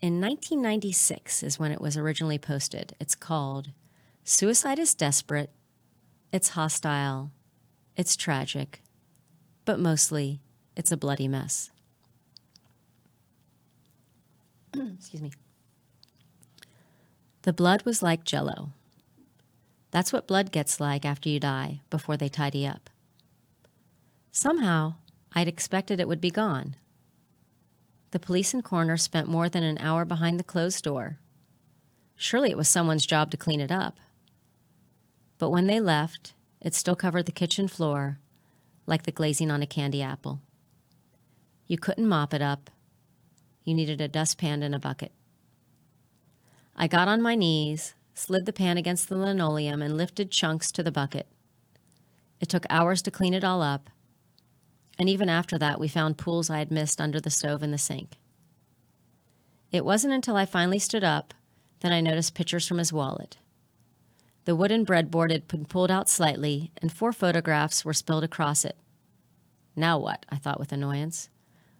In 0.00 0.20
1996 0.20 1.42
is 1.42 1.58
when 1.58 1.72
it 1.72 1.80
was 1.80 1.96
originally 1.96 2.38
posted. 2.38 2.94
It's 3.00 3.14
called 3.14 3.70
Suicide 4.24 4.78
is 4.78 4.94
Desperate, 4.94 5.50
It's 6.30 6.50
Hostile, 6.50 7.30
It's 7.96 8.14
Tragic, 8.14 8.82
but 9.64 9.80
mostly 9.80 10.40
it's 10.76 10.92
a 10.92 10.96
bloody 10.96 11.26
mess. 11.26 11.70
Excuse 14.76 15.22
me. 15.22 15.32
The 17.42 17.54
blood 17.54 17.84
was 17.86 18.02
like 18.02 18.24
jello. 18.24 18.74
That's 19.90 20.12
what 20.12 20.26
blood 20.26 20.52
gets 20.52 20.80
like 20.80 21.06
after 21.06 21.30
you 21.30 21.40
die, 21.40 21.80
before 21.88 22.18
they 22.18 22.28
tidy 22.28 22.66
up. 22.66 22.90
Somehow, 24.30 24.96
I'd 25.32 25.48
expected 25.48 25.98
it 25.98 26.08
would 26.08 26.20
be 26.20 26.30
gone. 26.30 26.76
The 28.10 28.18
police 28.18 28.52
and 28.52 28.62
coroner 28.62 28.98
spent 28.98 29.28
more 29.28 29.48
than 29.48 29.62
an 29.62 29.78
hour 29.78 30.04
behind 30.04 30.38
the 30.38 30.44
closed 30.44 30.84
door. 30.84 31.20
Surely 32.16 32.50
it 32.50 32.56
was 32.58 32.68
someone's 32.68 33.06
job 33.06 33.30
to 33.30 33.38
clean 33.38 33.62
it 33.62 33.72
up. 33.72 33.98
But 35.38 35.50
when 35.50 35.66
they 35.66 35.80
left, 35.80 36.34
it 36.60 36.74
still 36.74 36.96
covered 36.96 37.26
the 37.26 37.32
kitchen 37.32 37.68
floor 37.68 38.18
like 38.86 39.04
the 39.04 39.12
glazing 39.12 39.50
on 39.50 39.62
a 39.62 39.66
candy 39.66 40.02
apple. 40.02 40.40
You 41.66 41.78
couldn't 41.78 42.08
mop 42.08 42.32
it 42.32 42.42
up. 42.42 42.70
You 43.64 43.74
needed 43.74 44.00
a 44.00 44.08
dustpan 44.08 44.62
and 44.62 44.74
a 44.74 44.78
bucket. 44.78 45.12
I 46.74 46.88
got 46.88 47.08
on 47.08 47.20
my 47.20 47.34
knees, 47.34 47.94
slid 48.14 48.46
the 48.46 48.52
pan 48.52 48.78
against 48.78 49.08
the 49.08 49.16
linoleum, 49.16 49.82
and 49.82 49.96
lifted 49.96 50.30
chunks 50.30 50.72
to 50.72 50.82
the 50.82 50.92
bucket. 50.92 51.28
It 52.40 52.48
took 52.48 52.64
hours 52.70 53.02
to 53.02 53.10
clean 53.10 53.34
it 53.34 53.44
all 53.44 53.62
up, 53.62 53.90
and 54.98 55.08
even 55.08 55.28
after 55.28 55.58
that, 55.58 55.78
we 55.78 55.88
found 55.88 56.18
pools 56.18 56.50
I 56.50 56.58
had 56.58 56.70
missed 56.70 57.00
under 57.00 57.20
the 57.20 57.30
stove 57.30 57.62
and 57.62 57.72
the 57.72 57.78
sink. 57.78 58.16
It 59.70 59.84
wasn't 59.84 60.14
until 60.14 60.36
I 60.36 60.46
finally 60.46 60.78
stood 60.78 61.04
up 61.04 61.34
that 61.80 61.92
I 61.92 62.00
noticed 62.00 62.34
pictures 62.34 62.66
from 62.66 62.78
his 62.78 62.92
wallet. 62.92 63.36
The 64.48 64.56
wooden 64.56 64.86
breadboard 64.86 65.30
had 65.30 65.46
been 65.46 65.66
pulled 65.66 65.90
out 65.90 66.08
slightly, 66.08 66.72
and 66.80 66.90
four 66.90 67.12
photographs 67.12 67.84
were 67.84 67.92
spilled 67.92 68.24
across 68.24 68.64
it. 68.64 68.78
Now 69.76 69.98
what? 69.98 70.24
I 70.30 70.36
thought 70.36 70.58
with 70.58 70.72
annoyance. 70.72 71.28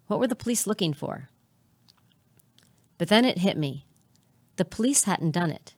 What 0.07 0.21
were 0.21 0.27
the 0.27 0.37
police 0.37 0.67
looking 0.67 0.93
for? 0.93 1.31
But 2.99 3.09
then 3.09 3.25
it 3.25 3.39
hit 3.39 3.57
me. 3.57 3.87
The 4.57 4.67
police 4.67 5.05
hadn't 5.05 5.31
done 5.31 5.51
it. 5.51 5.77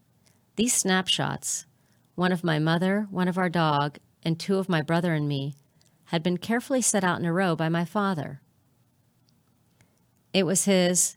These 0.56 0.74
snapshots, 0.74 1.64
one 2.16 2.32
of 2.32 2.42
my 2.42 2.58
mother, 2.58 3.06
one 3.08 3.28
of 3.28 3.38
our 3.38 3.48
dog, 3.48 3.98
and 4.24 4.36
two 4.36 4.58
of 4.58 4.68
my 4.68 4.82
brother 4.82 5.14
and 5.14 5.28
me, 5.28 5.54
had 6.06 6.24
been 6.24 6.38
carefully 6.38 6.82
set 6.82 7.04
out 7.04 7.20
in 7.20 7.24
a 7.24 7.32
row 7.32 7.54
by 7.54 7.68
my 7.68 7.84
father. 7.84 8.40
It 10.32 10.42
was 10.42 10.64
his 10.64 11.14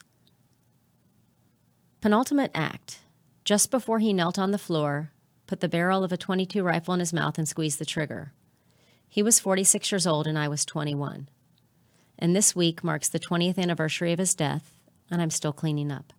penultimate 2.00 2.51
act, 2.53 3.00
just 3.44 3.72
before 3.72 3.98
he 3.98 4.13
knelt 4.13 4.38
on 4.38 4.51
the 4.51 4.60
floor, 4.60 5.12
put 5.54 5.60
the 5.60 5.70
barrel 5.70 6.04
of 6.04 6.12
a 6.12 6.18
22 6.18 6.64
rifle 6.64 6.96
in 6.96 7.00
his 7.00 7.14
mouth, 7.14 7.38
and 7.38 7.48
squeezed 7.48 7.78
the 7.78 7.86
trigger. 7.86 8.34
He 9.08 9.22
was 9.22 9.40
46 9.40 9.92
years 9.92 10.08
old, 10.08 10.26
and 10.26 10.36
I 10.36 10.48
was 10.48 10.66
21. 10.66 11.30
And 12.18 12.36
this 12.36 12.56
week 12.56 12.84
marks 12.84 13.08
the 13.08 13.20
20th 13.20 13.60
anniversary 13.60 14.12
of 14.12 14.18
his 14.18 14.34
death, 14.34 14.80
and 15.12 15.22
I'm 15.22 15.30
still 15.30 15.54
cleaning 15.54 15.92
up. 15.92 16.12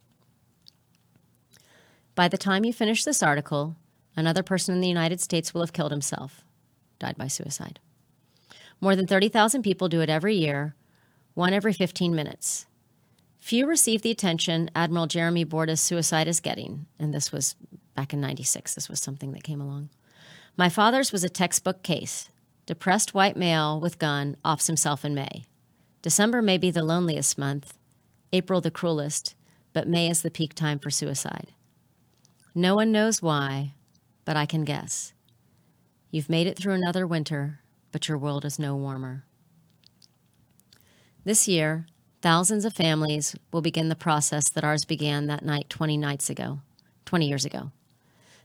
By 2.15 2.29
the 2.29 2.39
time 2.39 2.65
you 2.65 2.73
finish 2.73 3.03
this 3.03 3.25
article, 3.25 3.75
another 4.17 4.45
person 4.45 4.73
in 4.73 4.81
the 4.81 4.87
United 4.87 5.21
States 5.21 5.53
will 5.53 5.63
have 5.63 5.73
killed 5.73 5.91
himself, 5.91 6.45
died 7.01 7.17
by 7.17 7.27
suicide. 7.27 7.81
More 8.81 8.95
than 8.95 9.09
30,000 9.09 9.65
people 9.65 9.89
do 9.89 10.01
it 10.01 10.09
every 10.09 10.37
year, 10.37 10.77
one 11.35 11.53
every 11.53 11.73
15 11.73 12.15
minutes. 12.15 12.67
Few 13.45 13.67
receive 13.67 14.01
the 14.01 14.11
attention 14.11 14.71
Admiral 14.75 15.07
Jeremy 15.07 15.45
Boorda's 15.45 15.83
suicide 15.83 16.29
is 16.29 16.41
getting, 16.41 16.87
and 16.99 17.13
this 17.13 17.31
was 17.31 17.57
back 17.95 18.15
in 18.15 18.21
96. 18.23 18.75
This 18.75 18.89
was 18.89 19.01
something 19.01 19.33
that 19.33 19.43
came 19.43 19.61
along. 19.61 19.91
My 20.57 20.71
father's 20.71 21.13
was 21.13 21.25
a 21.25 21.29
textbook 21.29 21.83
case. 21.83 22.31
Depressed 22.65 23.13
white 23.13 23.37
male 23.37 23.79
with 23.79 23.99
gun 23.99 24.39
offs 24.47 24.67
himself 24.67 25.05
in 25.05 25.15
May. 25.15 25.45
December 26.01 26.41
may 26.41 26.57
be 26.57 26.71
the 26.71 26.83
loneliest 26.83 27.37
month, 27.37 27.77
April 28.33 28.63
the 28.63 28.71
cruelest, 28.71 29.35
but 29.75 29.87
May 29.87 30.09
is 30.09 30.23
the 30.23 30.31
peak 30.31 30.55
time 30.55 30.79
for 30.79 30.89
suicide. 30.89 31.49
No 32.55 32.75
one 32.75 32.93
knows 32.93 33.21
why, 33.21 33.75
but 34.25 34.39
I 34.39 34.47
can 34.47 34.65
guess. 34.65 35.13
You've 36.11 36.31
made 36.31 36.47
it 36.47 36.57
through 36.59 36.73
another 36.73 37.07
winter, 37.07 37.61
but 37.93 38.09
your 38.09 38.17
world 38.17 38.47
is 38.47 38.59
no 38.59 38.75
warmer. 38.75 39.27
This 41.27 41.47
year, 41.47 41.85
thousands 42.25 42.65
of 42.65 42.73
families 42.73 43.37
will 43.53 43.61
begin 43.61 43.91
the 43.91 43.95
process 43.95 44.49
that 44.49 44.65
ours 44.65 44.87
began 44.87 45.27
that 45.27 45.45
night 45.45 45.69
20 45.69 45.99
nights 45.99 46.31
ago, 46.31 46.59
20 47.05 47.29
years 47.29 47.45
ago. 47.45 47.71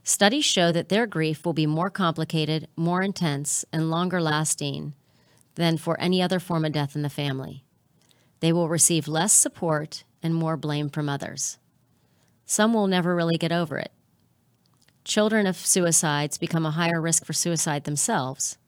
Studies 0.04 0.44
show 0.44 0.70
that 0.70 0.90
their 0.90 1.06
grief 1.06 1.46
will 1.46 1.54
be 1.54 1.64
more 1.64 1.88
complicated, 1.88 2.68
more 2.76 3.00
intense, 3.00 3.64
and 3.72 3.90
longer 3.90 4.20
lasting 4.20 4.92
than 5.54 5.78
for 5.78 5.98
any 5.98 6.20
other 6.20 6.38
form 6.38 6.66
of 6.66 6.72
death 6.72 6.94
in 6.94 7.00
the 7.00 7.08
family. 7.08 7.64
They 8.40 8.52
will 8.52 8.68
receive 8.68 9.08
less 9.08 9.32
support 9.32 10.04
and 10.22 10.34
more 10.34 10.58
blame 10.58 10.90
from 10.90 11.08
others. 11.08 11.56
Some 12.44 12.74
will 12.74 12.86
never 12.86 13.16
really 13.16 13.38
get 13.38 13.50
over 13.50 13.78
it. 13.78 13.92
Children 15.04 15.46
of 15.46 15.56
suicides 15.56 16.36
become 16.36 16.66
a 16.66 16.72
higher 16.72 17.00
risk 17.00 17.24
for 17.24 17.32
suicide 17.32 17.84
themselves, 17.84 18.58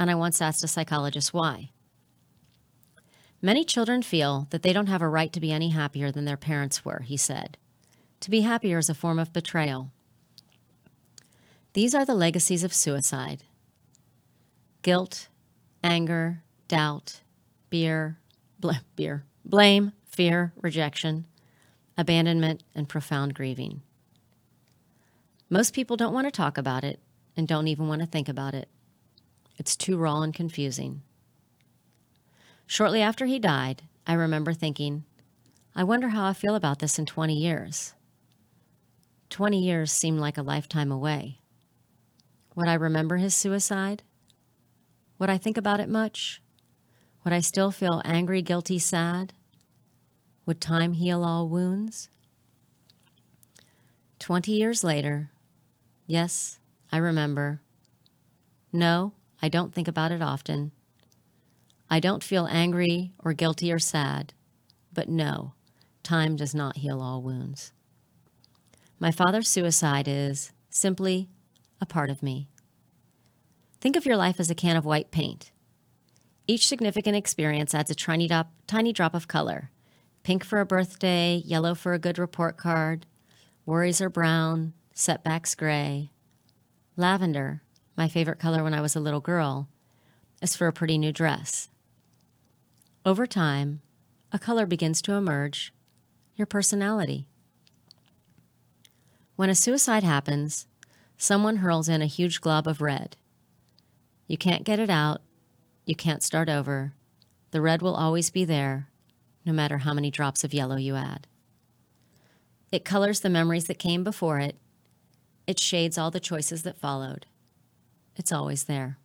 and 0.00 0.10
I 0.10 0.14
once 0.14 0.40
asked 0.40 0.64
a 0.64 0.68
psychologist 0.68 1.34
why. 1.34 1.68
Many 3.44 3.62
children 3.62 4.00
feel 4.00 4.46
that 4.48 4.62
they 4.62 4.72
don't 4.72 4.86
have 4.86 5.02
a 5.02 5.08
right 5.08 5.30
to 5.34 5.38
be 5.38 5.52
any 5.52 5.68
happier 5.68 6.10
than 6.10 6.24
their 6.24 6.38
parents 6.38 6.82
were, 6.82 7.00
he 7.00 7.18
said. 7.18 7.58
To 8.20 8.30
be 8.30 8.40
happier 8.40 8.78
is 8.78 8.88
a 8.88 8.94
form 8.94 9.18
of 9.18 9.34
betrayal. 9.34 9.90
These 11.74 11.94
are 11.94 12.06
the 12.06 12.14
legacies 12.14 12.64
of 12.64 12.72
suicide 12.72 13.42
guilt, 14.80 15.28
anger, 15.82 16.42
doubt, 16.68 17.20
beer, 17.68 18.18
bl- 18.60 18.80
beer, 18.96 19.26
blame, 19.44 19.92
fear, 20.06 20.54
rejection, 20.62 21.26
abandonment, 21.98 22.62
and 22.74 22.88
profound 22.88 23.34
grieving. 23.34 23.82
Most 25.50 25.74
people 25.74 25.98
don't 25.98 26.14
want 26.14 26.26
to 26.26 26.30
talk 26.30 26.56
about 26.56 26.82
it 26.82 26.98
and 27.36 27.46
don't 27.46 27.68
even 27.68 27.88
want 27.88 28.00
to 28.00 28.06
think 28.06 28.30
about 28.30 28.54
it. 28.54 28.70
It's 29.58 29.76
too 29.76 29.98
raw 29.98 30.22
and 30.22 30.32
confusing. 30.32 31.02
Shortly 32.66 33.02
after 33.02 33.26
he 33.26 33.38
died, 33.38 33.82
I 34.06 34.14
remember 34.14 34.52
thinking, 34.52 35.04
I 35.74 35.84
wonder 35.84 36.08
how 36.08 36.24
I 36.26 36.32
feel 36.32 36.54
about 36.54 36.78
this 36.78 36.98
in 36.98 37.06
20 37.06 37.34
years. 37.34 37.94
20 39.30 39.58
years 39.58 39.90
seemed 39.92 40.20
like 40.20 40.38
a 40.38 40.42
lifetime 40.42 40.92
away. 40.92 41.40
Would 42.54 42.68
I 42.68 42.74
remember 42.74 43.16
his 43.16 43.34
suicide? 43.34 44.02
Would 45.18 45.30
I 45.30 45.38
think 45.38 45.56
about 45.56 45.80
it 45.80 45.88
much? 45.88 46.40
Would 47.24 47.32
I 47.32 47.40
still 47.40 47.70
feel 47.70 48.02
angry, 48.04 48.42
guilty, 48.42 48.78
sad? 48.78 49.32
Would 50.46 50.60
time 50.60 50.92
heal 50.92 51.24
all 51.24 51.48
wounds? 51.48 52.10
Twenty 54.18 54.52
years 54.52 54.84
later, 54.84 55.30
yes, 56.06 56.58
I 56.92 56.98
remember. 56.98 57.60
No, 58.72 59.12
I 59.42 59.48
don't 59.48 59.74
think 59.74 59.88
about 59.88 60.12
it 60.12 60.22
often. 60.22 60.72
I 61.90 62.00
don't 62.00 62.24
feel 62.24 62.46
angry 62.50 63.12
or 63.18 63.32
guilty 63.32 63.72
or 63.72 63.78
sad, 63.78 64.32
but 64.92 65.08
no, 65.08 65.54
time 66.02 66.36
does 66.36 66.54
not 66.54 66.78
heal 66.78 67.00
all 67.00 67.22
wounds. 67.22 67.72
My 68.98 69.10
father's 69.10 69.48
suicide 69.48 70.08
is 70.08 70.52
simply 70.70 71.28
a 71.80 71.86
part 71.86 72.10
of 72.10 72.22
me. 72.22 72.48
Think 73.80 73.96
of 73.96 74.06
your 74.06 74.16
life 74.16 74.40
as 74.40 74.50
a 74.50 74.54
can 74.54 74.76
of 74.76 74.84
white 74.84 75.10
paint. 75.10 75.52
Each 76.46 76.66
significant 76.66 77.16
experience 77.16 77.74
adds 77.74 77.90
a 77.90 77.94
tiny 77.94 78.28
drop, 78.28 78.50
tiny 78.66 78.92
drop 78.92 79.14
of 79.14 79.28
color 79.28 79.70
pink 80.22 80.42
for 80.42 80.58
a 80.58 80.66
birthday, 80.66 81.42
yellow 81.44 81.74
for 81.74 81.92
a 81.92 81.98
good 81.98 82.18
report 82.18 82.56
card, 82.56 83.04
worries 83.66 84.00
are 84.00 84.08
brown, 84.08 84.72
setbacks 84.94 85.54
gray, 85.54 86.10
lavender 86.96 87.60
my 87.96 88.08
favorite 88.08 88.38
color 88.38 88.64
when 88.64 88.74
I 88.74 88.80
was 88.80 88.96
a 88.96 89.00
little 89.00 89.20
girl, 89.20 89.68
is 90.42 90.56
for 90.56 90.66
a 90.66 90.72
pretty 90.72 90.98
new 90.98 91.12
dress. 91.12 91.68
Over 93.06 93.26
time, 93.26 93.82
a 94.32 94.38
color 94.38 94.64
begins 94.64 95.02
to 95.02 95.12
emerge 95.12 95.74
your 96.36 96.46
personality. 96.46 97.26
When 99.36 99.50
a 99.50 99.54
suicide 99.54 100.02
happens, 100.02 100.66
someone 101.18 101.56
hurls 101.56 101.86
in 101.86 102.00
a 102.00 102.06
huge 102.06 102.40
glob 102.40 102.66
of 102.66 102.80
red. 102.80 103.18
You 104.26 104.38
can't 104.38 104.64
get 104.64 104.78
it 104.78 104.88
out, 104.88 105.20
you 105.84 105.94
can't 105.94 106.22
start 106.22 106.48
over. 106.48 106.94
The 107.50 107.60
red 107.60 107.82
will 107.82 107.94
always 107.94 108.30
be 108.30 108.46
there, 108.46 108.88
no 109.44 109.52
matter 109.52 109.78
how 109.78 109.92
many 109.92 110.10
drops 110.10 110.42
of 110.42 110.54
yellow 110.54 110.76
you 110.76 110.96
add. 110.96 111.26
It 112.72 112.86
colors 112.86 113.20
the 113.20 113.28
memories 113.28 113.66
that 113.66 113.78
came 113.78 114.02
before 114.02 114.38
it, 114.38 114.56
it 115.46 115.60
shades 115.60 115.98
all 115.98 116.10
the 116.10 116.20
choices 116.20 116.62
that 116.62 116.78
followed. 116.78 117.26
it's 118.16 118.32
always 118.32 118.64
there. 118.64 118.96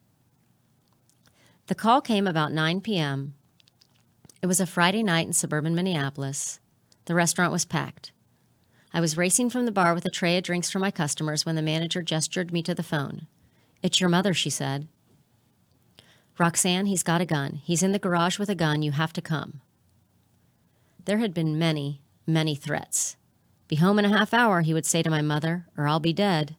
The 1.68 1.76
call 1.76 2.00
came 2.00 2.28
about 2.28 2.54
9 2.54 2.80
p.m. 2.80 3.34
It 4.42 4.48
was 4.48 4.62
a 4.62 4.66
Friday 4.66 5.04
night 5.04 5.28
in 5.28 5.34
suburban 5.34 5.76
Minneapolis. 5.76 6.62
The 7.06 7.16
restaurant 7.16 7.52
was 7.52 7.66
packed. 7.66 8.14
I 8.94 9.02
was 9.02 9.18
racing 9.18 9.50
from 9.50 9.66
the 9.66 9.72
bar 9.72 9.94
with 9.94 10.06
a 10.06 10.10
tray 10.10 10.38
of 10.38 10.44
drinks 10.44 10.72
for 10.72 10.80
my 10.80 10.92
customers 10.92 11.46
when 11.46 11.56
the 11.56 11.62
manager 11.62 12.02
gestured 12.02 12.54
me 12.54 12.64
to 12.64 12.74
the 12.74 12.82
phone. 12.82 13.28
It's 13.84 14.00
your 14.00 14.10
mother, 14.10 14.34
she 14.34 14.50
said. 14.50 14.88
Roxanne, 16.38 16.86
he's 16.86 17.04
got 17.04 17.20
a 17.20 17.26
gun. 17.26 17.60
He's 17.66 17.84
in 17.84 17.92
the 17.92 18.00
garage 18.00 18.40
with 18.40 18.50
a 18.50 18.56
gun. 18.56 18.82
You 18.82 18.92
have 18.92 19.12
to 19.14 19.22
come. 19.22 19.60
There 21.04 21.18
had 21.18 21.34
been 21.34 21.60
many, 21.60 22.02
many 22.26 22.56
threats. 22.56 23.18
Be 23.68 23.76
home 23.76 24.00
in 24.00 24.06
a 24.06 24.18
half 24.18 24.34
hour, 24.34 24.62
he 24.62 24.74
would 24.74 24.86
say 24.86 25.04
to 25.04 25.10
my 25.10 25.22
mother, 25.22 25.68
or 25.78 25.86
I'll 25.86 26.00
be 26.00 26.14
dead. 26.14 26.56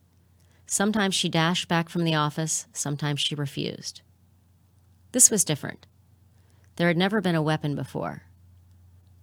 Sometimes 0.66 1.14
she 1.14 1.28
dashed 1.30 1.66
back 1.66 1.88
from 1.88 2.04
the 2.04 2.14
office, 2.14 2.66
sometimes 2.72 3.20
she 3.20 3.34
refused. 3.34 4.02
This 5.12 5.30
was 5.30 5.44
different. 5.44 5.86
There 6.80 6.88
had 6.88 6.96
never 6.96 7.20
been 7.20 7.34
a 7.34 7.42
weapon 7.42 7.74
before. 7.74 8.22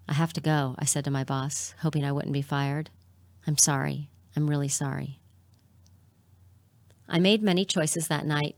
I 0.07 0.13
have 0.13 0.31
to 0.33 0.41
go, 0.41 0.75
I 0.77 0.85
said 0.85 1.03
to 1.05 1.09
my 1.09 1.23
boss, 1.23 1.73
hoping 1.79 2.05
I 2.05 2.11
wouldn't 2.11 2.31
be 2.31 2.43
fired. 2.43 2.91
I'm 3.47 3.57
sorry. 3.57 4.11
I'm 4.35 4.47
really 4.47 4.67
sorry. 4.67 5.17
I 7.09 7.17
made 7.17 7.41
many 7.41 7.65
choices 7.65 8.09
that 8.09 8.27
night. 8.27 8.57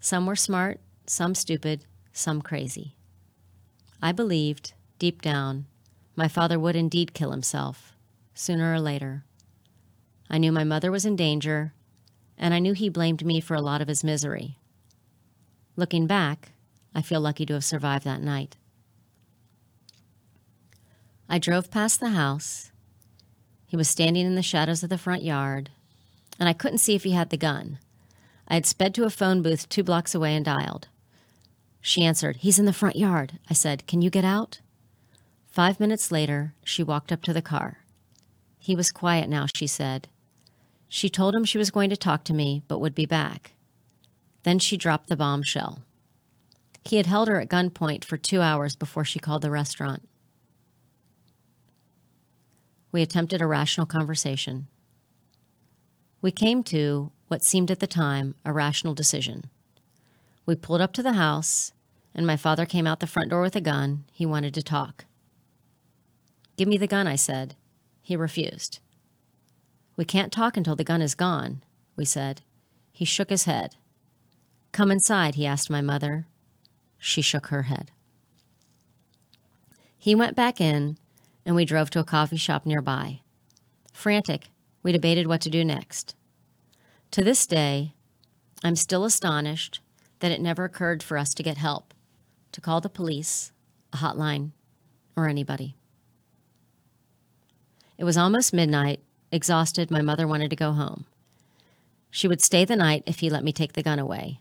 Some 0.00 0.26
were 0.26 0.34
smart, 0.34 0.80
some 1.06 1.36
stupid, 1.36 1.84
some 2.12 2.42
crazy. 2.42 2.96
I 4.02 4.10
believed, 4.10 4.72
deep 4.98 5.22
down, 5.22 5.66
my 6.16 6.26
father 6.26 6.58
would 6.58 6.74
indeed 6.74 7.14
kill 7.14 7.30
himself, 7.30 7.92
sooner 8.34 8.74
or 8.74 8.80
later. 8.80 9.22
I 10.28 10.38
knew 10.38 10.50
my 10.50 10.64
mother 10.64 10.90
was 10.90 11.06
in 11.06 11.14
danger, 11.14 11.74
and 12.36 12.52
I 12.52 12.58
knew 12.58 12.72
he 12.72 12.88
blamed 12.88 13.24
me 13.24 13.40
for 13.40 13.54
a 13.54 13.62
lot 13.62 13.80
of 13.80 13.86
his 13.86 14.02
misery. 14.02 14.58
Looking 15.76 16.08
back, 16.08 16.50
I 16.96 17.02
feel 17.02 17.20
lucky 17.20 17.44
to 17.44 17.52
have 17.52 17.64
survived 17.64 18.04
that 18.06 18.22
night. 18.22 18.56
I 21.28 21.38
drove 21.38 21.70
past 21.70 22.00
the 22.00 22.08
house. 22.08 22.72
He 23.66 23.76
was 23.76 23.86
standing 23.86 24.24
in 24.24 24.34
the 24.34 24.42
shadows 24.42 24.82
of 24.82 24.88
the 24.88 24.96
front 24.96 25.22
yard, 25.22 25.68
and 26.40 26.48
I 26.48 26.54
couldn't 26.54 26.78
see 26.78 26.94
if 26.94 27.04
he 27.04 27.10
had 27.10 27.28
the 27.28 27.36
gun. 27.36 27.78
I 28.48 28.54
had 28.54 28.64
sped 28.64 28.94
to 28.94 29.04
a 29.04 29.10
phone 29.10 29.42
booth 29.42 29.68
two 29.68 29.82
blocks 29.82 30.14
away 30.14 30.34
and 30.34 30.42
dialed. 30.42 30.88
She 31.82 32.02
answered, 32.02 32.36
He's 32.36 32.58
in 32.58 32.64
the 32.64 32.72
front 32.72 32.96
yard. 32.96 33.40
I 33.50 33.52
said, 33.52 33.86
Can 33.86 34.00
you 34.00 34.08
get 34.08 34.24
out? 34.24 34.60
Five 35.50 35.78
minutes 35.78 36.10
later, 36.10 36.54
she 36.64 36.82
walked 36.82 37.12
up 37.12 37.20
to 37.24 37.34
the 37.34 37.42
car. 37.42 37.80
He 38.58 38.74
was 38.74 38.90
quiet 38.90 39.28
now, 39.28 39.44
she 39.54 39.66
said. 39.66 40.08
She 40.88 41.10
told 41.10 41.34
him 41.34 41.44
she 41.44 41.58
was 41.58 41.70
going 41.70 41.90
to 41.90 41.96
talk 41.96 42.24
to 42.24 42.32
me, 42.32 42.62
but 42.68 42.80
would 42.80 42.94
be 42.94 43.04
back. 43.04 43.52
Then 44.44 44.58
she 44.58 44.78
dropped 44.78 45.10
the 45.10 45.16
bombshell. 45.16 45.82
He 46.86 46.98
had 46.98 47.06
held 47.06 47.26
her 47.26 47.40
at 47.40 47.48
gunpoint 47.48 48.04
for 48.04 48.16
two 48.16 48.40
hours 48.40 48.76
before 48.76 49.04
she 49.04 49.18
called 49.18 49.42
the 49.42 49.50
restaurant. 49.50 50.08
We 52.92 53.02
attempted 53.02 53.42
a 53.42 53.46
rational 53.46 53.86
conversation. 53.86 54.68
We 56.22 56.30
came 56.30 56.62
to 56.64 57.10
what 57.26 57.42
seemed 57.42 57.72
at 57.72 57.80
the 57.80 57.88
time 57.88 58.36
a 58.44 58.52
rational 58.52 58.94
decision. 58.94 59.50
We 60.46 60.54
pulled 60.54 60.80
up 60.80 60.92
to 60.92 61.02
the 61.02 61.14
house, 61.14 61.72
and 62.14 62.24
my 62.24 62.36
father 62.36 62.64
came 62.64 62.86
out 62.86 63.00
the 63.00 63.08
front 63.08 63.30
door 63.30 63.42
with 63.42 63.56
a 63.56 63.60
gun. 63.60 64.04
He 64.12 64.24
wanted 64.24 64.54
to 64.54 64.62
talk. 64.62 65.06
Give 66.56 66.68
me 66.68 66.78
the 66.78 66.86
gun, 66.86 67.08
I 67.08 67.16
said. 67.16 67.56
He 68.00 68.14
refused. 68.14 68.78
We 69.96 70.04
can't 70.04 70.32
talk 70.32 70.56
until 70.56 70.76
the 70.76 70.84
gun 70.84 71.02
is 71.02 71.16
gone, 71.16 71.64
we 71.96 72.04
said. 72.04 72.42
He 72.92 73.04
shook 73.04 73.30
his 73.30 73.44
head. 73.44 73.74
Come 74.70 74.92
inside, 74.92 75.34
he 75.34 75.46
asked 75.46 75.68
my 75.68 75.80
mother. 75.80 76.28
She 76.98 77.22
shook 77.22 77.48
her 77.48 77.64
head. 77.64 77.90
He 79.96 80.14
went 80.14 80.36
back 80.36 80.60
in, 80.60 80.98
and 81.44 81.56
we 81.56 81.64
drove 81.64 81.90
to 81.90 82.00
a 82.00 82.04
coffee 82.04 82.36
shop 82.36 82.66
nearby. 82.66 83.20
Frantic, 83.92 84.50
we 84.82 84.92
debated 84.92 85.26
what 85.26 85.40
to 85.42 85.50
do 85.50 85.64
next. 85.64 86.14
To 87.12 87.24
this 87.24 87.46
day, 87.46 87.94
I'm 88.62 88.76
still 88.76 89.04
astonished 89.04 89.80
that 90.20 90.32
it 90.32 90.40
never 90.40 90.64
occurred 90.64 91.02
for 91.02 91.18
us 91.18 91.34
to 91.34 91.42
get 91.42 91.56
help, 91.56 91.92
to 92.52 92.60
call 92.60 92.80
the 92.80 92.88
police, 92.88 93.52
a 93.92 93.98
hotline, 93.98 94.52
or 95.16 95.28
anybody. 95.28 95.76
It 97.98 98.04
was 98.04 98.16
almost 98.16 98.52
midnight. 98.52 99.00
Exhausted, 99.32 99.90
my 99.90 100.02
mother 100.02 100.26
wanted 100.26 100.50
to 100.50 100.56
go 100.56 100.72
home. 100.72 101.06
She 102.10 102.28
would 102.28 102.40
stay 102.40 102.64
the 102.64 102.76
night 102.76 103.02
if 103.06 103.18
he 103.18 103.28
let 103.30 103.44
me 103.44 103.52
take 103.52 103.72
the 103.72 103.82
gun 103.82 103.98
away. 103.98 104.40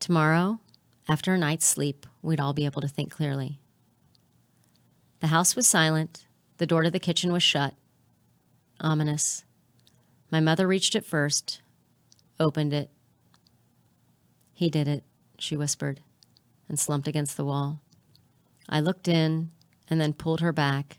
Tomorrow, 0.00 0.60
after 1.08 1.34
a 1.34 1.38
night's 1.38 1.66
sleep, 1.66 2.06
we'd 2.22 2.40
all 2.40 2.52
be 2.52 2.64
able 2.64 2.80
to 2.80 2.88
think 2.88 3.10
clearly. 3.10 3.60
The 5.20 5.28
house 5.28 5.54
was 5.54 5.66
silent. 5.66 6.26
The 6.58 6.66
door 6.66 6.82
to 6.82 6.90
the 6.90 7.00
kitchen 7.00 7.32
was 7.32 7.42
shut. 7.42 7.74
Ominous. 8.80 9.44
My 10.30 10.40
mother 10.40 10.66
reached 10.66 10.94
it 10.94 11.04
first, 11.04 11.60
opened 12.40 12.72
it. 12.72 12.90
He 14.52 14.70
did 14.70 14.88
it, 14.88 15.04
she 15.38 15.56
whispered, 15.56 16.00
and 16.68 16.78
slumped 16.78 17.08
against 17.08 17.36
the 17.36 17.44
wall. 17.44 17.80
I 18.68 18.80
looked 18.80 19.08
in 19.08 19.50
and 19.88 20.00
then 20.00 20.12
pulled 20.12 20.40
her 20.40 20.52
back 20.52 20.98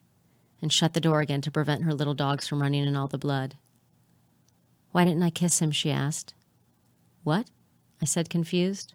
and 0.61 0.71
shut 0.71 0.93
the 0.93 1.01
door 1.01 1.21
again 1.21 1.41
to 1.41 1.51
prevent 1.51 1.83
her 1.83 1.93
little 1.93 2.13
dogs 2.13 2.47
from 2.47 2.61
running 2.61 2.85
in 2.85 2.95
all 2.95 3.07
the 3.07 3.17
blood. 3.17 3.57
Why 4.91 5.03
didn't 5.03 5.23
I 5.23 5.29
kiss 5.29 5.61
him? 5.61 5.71
she 5.71 5.91
asked. 5.91 6.33
What? 7.23 7.49
I 8.01 8.05
said, 8.05 8.29
confused. 8.29 8.93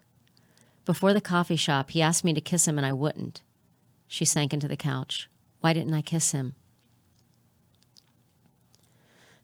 Before 0.85 1.13
the 1.13 1.21
coffee 1.21 1.55
shop, 1.55 1.91
he 1.91 2.01
asked 2.01 2.23
me 2.23 2.33
to 2.33 2.41
kiss 2.41 2.67
him 2.67 2.77
and 2.77 2.85
I 2.85 2.93
wouldn't. 2.93 3.41
She 4.07 4.25
sank 4.25 4.53
into 4.53 4.67
the 4.67 4.77
couch. 4.77 5.29
Why 5.61 5.73
didn't 5.73 5.93
I 5.93 6.01
kiss 6.01 6.31
him? 6.31 6.55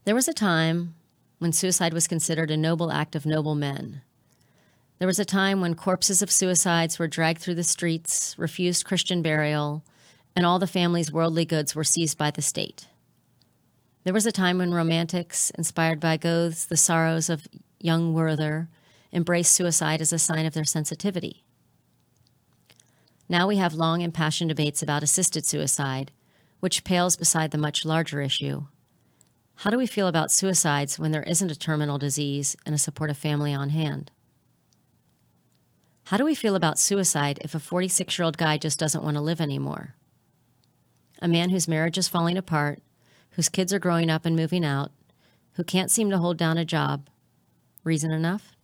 There 0.03 0.15
was 0.15 0.27
a 0.27 0.33
time 0.33 0.95
when 1.39 1.51
suicide 1.51 1.93
was 1.93 2.07
considered 2.07 2.49
a 2.49 2.57
noble 2.57 2.91
act 2.91 3.15
of 3.15 3.25
noble 3.25 3.55
men. 3.55 4.01
There 4.99 5.07
was 5.07 5.19
a 5.19 5.25
time 5.25 5.61
when 5.61 5.75
corpses 5.75 6.21
of 6.21 6.31
suicides 6.31 6.97
were 6.97 7.07
dragged 7.07 7.39
through 7.39 7.55
the 7.55 7.63
streets, 7.63 8.33
refused 8.37 8.85
Christian 8.85 9.21
burial, 9.21 9.83
and 10.35 10.45
all 10.45 10.57
the 10.57 10.65
family's 10.65 11.11
worldly 11.11 11.45
goods 11.45 11.75
were 11.75 11.83
seized 11.83 12.17
by 12.17 12.31
the 12.31 12.41
state. 12.41 12.87
There 14.03 14.13
was 14.13 14.25
a 14.25 14.31
time 14.31 14.57
when 14.57 14.73
romantics, 14.73 15.51
inspired 15.51 15.99
by 15.99 16.17
Goethe's 16.17 16.65
The 16.65 16.77
Sorrows 16.77 17.29
of 17.29 17.47
Young 17.79 18.13
Werther, 18.13 18.69
embraced 19.11 19.51
suicide 19.51 20.01
as 20.01 20.13
a 20.13 20.19
sign 20.19 20.45
of 20.45 20.53
their 20.53 20.63
sensitivity. 20.63 21.43
Now 23.29 23.47
we 23.47 23.57
have 23.57 23.73
long 23.73 24.01
impassioned 24.01 24.49
debates 24.49 24.81
about 24.81 25.03
assisted 25.03 25.45
suicide, 25.45 26.11
which 26.59 26.83
pales 26.83 27.15
beside 27.15 27.51
the 27.51 27.57
much 27.57 27.85
larger 27.85 28.21
issue 28.21 28.65
how 29.61 29.71
do 29.71 29.77
we 29.77 29.87
feel 29.87 30.07
about 30.07 30.29
suicides 30.29 30.99
when 30.99 31.11
there 31.11 31.23
isn't 31.23 31.49
a 31.49 31.55
terminal 31.55 31.97
disease 31.97 32.55
and 32.63 32.75
a 32.75 32.77
supportive 32.77 33.17
family 33.17 33.55
on 33.55 33.69
hand? 33.69 34.11
How 36.05 36.17
do 36.17 36.23
we 36.23 36.35
feel 36.35 36.55
about 36.55 36.77
suicide 36.77 37.39
if 37.41 37.55
a 37.55 37.59
46 37.59 38.19
year 38.19 38.25
old 38.25 38.37
guy 38.37 38.59
just 38.59 38.77
doesn't 38.77 39.03
want 39.03 39.15
to 39.17 39.21
live 39.21 39.41
anymore? 39.41 39.95
A 41.23 41.27
man 41.27 41.49
whose 41.49 41.67
marriage 41.67 41.97
is 41.97 42.07
falling 42.07 42.37
apart, 42.37 42.83
whose 43.31 43.49
kids 43.49 43.73
are 43.73 43.79
growing 43.79 44.11
up 44.11 44.27
and 44.27 44.35
moving 44.35 44.63
out, 44.63 44.91
who 45.53 45.63
can't 45.63 45.89
seem 45.89 46.11
to 46.11 46.19
hold 46.19 46.37
down 46.37 46.59
a 46.59 46.63
job. 46.63 47.09
Reason 47.83 48.11
enough? 48.11 48.55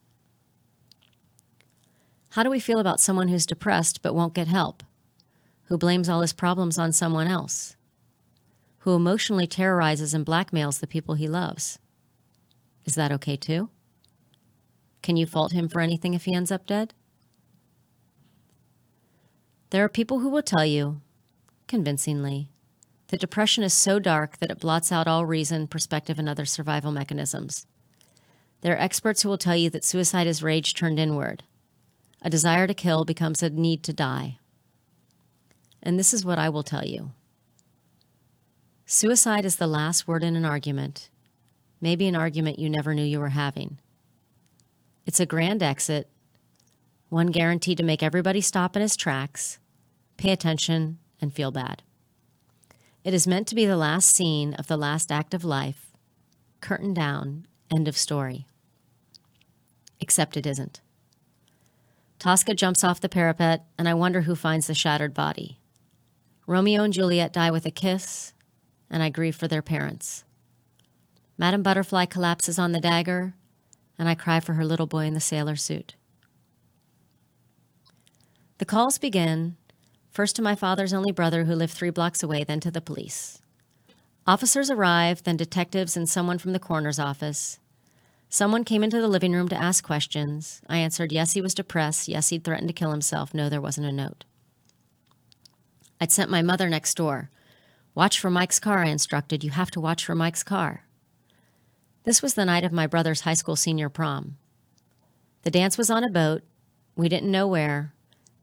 How 2.33 2.43
do 2.43 2.51
we 2.51 2.59
feel 2.59 2.79
about 2.79 2.99
someone 2.99 3.29
who's 3.29 3.47
depressed 3.47 4.01
but 4.03 4.13
won't 4.13 4.35
get 4.35 4.47
help? 4.47 4.83
Who 5.65 5.77
blames 5.77 6.07
all 6.07 6.21
his 6.21 6.33
problems 6.33 6.77
on 6.77 6.91
someone 6.91 7.27
else? 7.27 7.75
who 8.83 8.95
emotionally 8.95 9.47
terrorizes 9.47 10.13
and 10.13 10.25
blackmails 10.25 10.81
the 10.81 10.87
people 10.87 11.15
he 11.15 11.29
loves. 11.29 11.79
Is 12.83 12.95
that 12.95 13.13
okay 13.13 13.37
too? 13.37 13.69
Can 15.01 15.15
you 15.15 15.25
fault 15.25 15.53
him 15.53 15.69
for 15.69 15.79
anything 15.79 16.13
if 16.13 16.25
he 16.25 16.35
ends 16.35 16.51
up 16.51 16.65
dead? 16.65 16.93
There 19.69 19.85
are 19.85 19.89
people 19.89 20.19
who 20.19 20.27
will 20.27 20.41
tell 20.41 20.65
you, 20.65 20.99
convincingly, 21.69 22.49
that 23.07 23.21
depression 23.21 23.63
is 23.63 23.73
so 23.73 23.99
dark 23.99 24.37
that 24.39 24.51
it 24.51 24.59
blots 24.59 24.91
out 24.91 25.07
all 25.07 25.25
reason, 25.25 25.67
perspective, 25.67 26.19
and 26.19 26.27
other 26.27 26.45
survival 26.45 26.91
mechanisms. 26.91 27.65
There 28.61 28.73
are 28.73 28.81
experts 28.81 29.21
who 29.21 29.29
will 29.29 29.37
tell 29.37 29.55
you 29.55 29.69
that 29.69 29.85
suicide 29.85 30.27
is 30.27 30.43
rage 30.43 30.73
turned 30.73 30.99
inward. 30.99 31.43
A 32.23 32.29
desire 32.29 32.67
to 32.67 32.73
kill 32.73 33.03
becomes 33.03 33.43
a 33.43 33.49
need 33.49 33.83
to 33.83 33.93
die. 33.93 34.39
And 35.81 35.99
this 35.99 36.13
is 36.13 36.23
what 36.23 36.39
I 36.39 36.47
will 36.47 36.63
tell 36.63 36.85
you 36.85 37.11
Suicide 38.85 39.43
is 39.43 39.57
the 39.57 39.67
last 39.67 40.07
word 40.07 40.23
in 40.23 40.35
an 40.35 40.45
argument, 40.45 41.09
maybe 41.81 42.07
an 42.07 42.15
argument 42.15 42.59
you 42.59 42.69
never 42.69 42.93
knew 42.93 43.03
you 43.03 43.19
were 43.19 43.29
having. 43.29 43.79
It's 45.05 45.19
a 45.19 45.25
grand 45.25 45.61
exit, 45.61 46.09
one 47.09 47.27
guaranteed 47.27 47.77
to 47.77 47.83
make 47.83 48.01
everybody 48.01 48.39
stop 48.39 48.75
in 48.75 48.81
his 48.81 48.95
tracks, 48.95 49.59
pay 50.15 50.31
attention, 50.31 50.99
and 51.19 51.33
feel 51.33 51.51
bad. 51.51 51.83
It 53.03 53.13
is 53.13 53.27
meant 53.27 53.47
to 53.47 53.55
be 53.55 53.65
the 53.65 53.77
last 53.77 54.15
scene 54.15 54.53
of 54.53 54.67
the 54.67 54.77
last 54.77 55.11
act 55.11 55.33
of 55.33 55.43
life, 55.43 55.91
curtain 56.61 56.93
down, 56.93 57.47
end 57.69 57.87
of 57.87 57.97
story. 57.97 58.45
Except 59.99 60.37
it 60.37 60.45
isn't. 60.45 60.79
Tosca 62.23 62.53
jumps 62.53 62.85
off 62.85 63.01
the 63.01 63.09
parapet, 63.09 63.65
and 63.77 63.85
I 63.85 63.93
wonder 63.93 64.21
who 64.21 64.33
finds 64.33 64.67
the 64.67 64.73
shattered 64.73 65.13
body. 65.13 65.59
Romeo 66.47 66.81
and 66.81 66.93
Juliet 66.93 67.33
die 67.33 67.51
with 67.51 67.65
a 67.65 67.69
kiss, 67.69 68.31
and 68.89 69.03
I 69.03 69.09
grieve 69.09 69.35
for 69.35 69.49
their 69.49 69.61
parents. 69.61 70.23
Madame 71.37 71.61
Butterfly 71.61 72.05
collapses 72.05 72.57
on 72.57 72.71
the 72.71 72.79
dagger, 72.79 73.33
and 73.99 74.07
I 74.07 74.15
cry 74.15 74.39
for 74.39 74.53
her 74.53 74.63
little 74.63 74.87
boy 74.87 75.03
in 75.03 75.15
the 75.15 75.19
sailor 75.19 75.57
suit. 75.57 75.95
The 78.57 78.65
calls 78.65 78.97
begin 78.97 79.57
first 80.09 80.37
to 80.37 80.41
my 80.41 80.55
father's 80.55 80.93
only 80.93 81.11
brother, 81.11 81.43
who 81.43 81.53
lived 81.53 81.73
three 81.73 81.89
blocks 81.89 82.23
away, 82.23 82.45
then 82.45 82.61
to 82.61 82.71
the 82.71 82.79
police. 82.79 83.41
Officers 84.25 84.71
arrive, 84.71 85.23
then 85.23 85.35
detectives 85.35 85.97
and 85.97 86.07
someone 86.07 86.37
from 86.37 86.53
the 86.53 86.59
coroner's 86.59 86.99
office. 86.99 87.59
Someone 88.33 88.63
came 88.63 88.83
into 88.83 88.99
the 88.99 89.07
living 89.07 89.33
room 89.33 89.47
to 89.49 89.55
ask 89.55 89.83
questions. 89.83 90.59
I 90.67 90.77
answered 90.77 91.11
yes, 91.11 91.33
he 91.33 91.41
was 91.41 91.53
depressed. 91.53 92.07
Yes, 92.07 92.29
he'd 92.29 92.43
threatened 92.43 92.67
to 92.67 92.73
kill 92.73 92.89
himself. 92.89 93.31
No, 93.31 93.47
there 93.47 93.61
wasn't 93.61 93.85
a 93.85 93.91
note. 93.91 94.25
I'd 96.01 96.11
sent 96.11 96.31
my 96.31 96.41
mother 96.41 96.67
next 96.67 96.97
door. 96.97 97.29
Watch 97.93 98.19
for 98.19 98.31
Mike's 98.31 98.59
car, 98.59 98.79
I 98.79 98.87
instructed. 98.87 99.43
You 99.43 99.51
have 99.51 99.69
to 99.69 99.79
watch 99.79 100.03
for 100.03 100.15
Mike's 100.15 100.41
car. 100.41 100.85
This 102.05 102.23
was 102.23 102.33
the 102.33 102.43
night 102.43 102.63
of 102.63 102.71
my 102.71 102.87
brother's 102.87 103.21
high 103.21 103.35
school 103.35 103.55
senior 103.55 103.87
prom. 103.87 104.37
The 105.43 105.51
dance 105.51 105.77
was 105.77 105.91
on 105.91 106.03
a 106.03 106.09
boat. 106.09 106.41
We 106.95 107.09
didn't 107.09 107.29
know 107.29 107.45
where. 107.45 107.93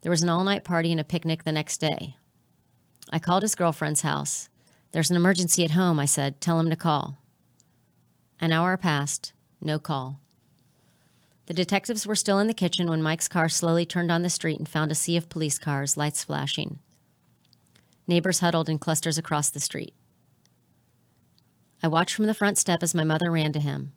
There 0.02 0.10
was 0.10 0.22
an 0.22 0.28
all 0.28 0.44
night 0.44 0.62
party 0.62 0.92
and 0.92 1.00
a 1.00 1.04
picnic 1.04 1.42
the 1.42 1.50
next 1.50 1.78
day. 1.78 2.14
I 3.12 3.18
called 3.18 3.42
his 3.42 3.56
girlfriend's 3.56 4.02
house. 4.02 4.50
There's 4.92 5.10
an 5.10 5.16
emergency 5.16 5.64
at 5.64 5.72
home, 5.72 5.98
I 5.98 6.04
said. 6.04 6.40
Tell 6.40 6.60
him 6.60 6.70
to 6.70 6.76
call. 6.76 7.18
An 8.40 8.52
hour 8.52 8.76
passed. 8.76 9.32
No 9.60 9.78
call. 9.78 10.20
The 11.46 11.54
detectives 11.54 12.06
were 12.06 12.14
still 12.14 12.38
in 12.38 12.46
the 12.46 12.54
kitchen 12.54 12.88
when 12.88 13.02
Mike's 13.02 13.28
car 13.28 13.48
slowly 13.48 13.84
turned 13.84 14.12
on 14.12 14.22
the 14.22 14.30
street 14.30 14.58
and 14.58 14.68
found 14.68 14.92
a 14.92 14.94
sea 14.94 15.16
of 15.16 15.28
police 15.28 15.58
cars, 15.58 15.96
lights 15.96 16.22
flashing. 16.22 16.78
Neighbors 18.06 18.40
huddled 18.40 18.68
in 18.68 18.78
clusters 18.78 19.18
across 19.18 19.50
the 19.50 19.60
street. 19.60 19.94
I 21.82 21.88
watched 21.88 22.14
from 22.14 22.26
the 22.26 22.34
front 22.34 22.58
step 22.58 22.82
as 22.82 22.94
my 22.94 23.04
mother 23.04 23.30
ran 23.30 23.52
to 23.52 23.60
him. 23.60 23.92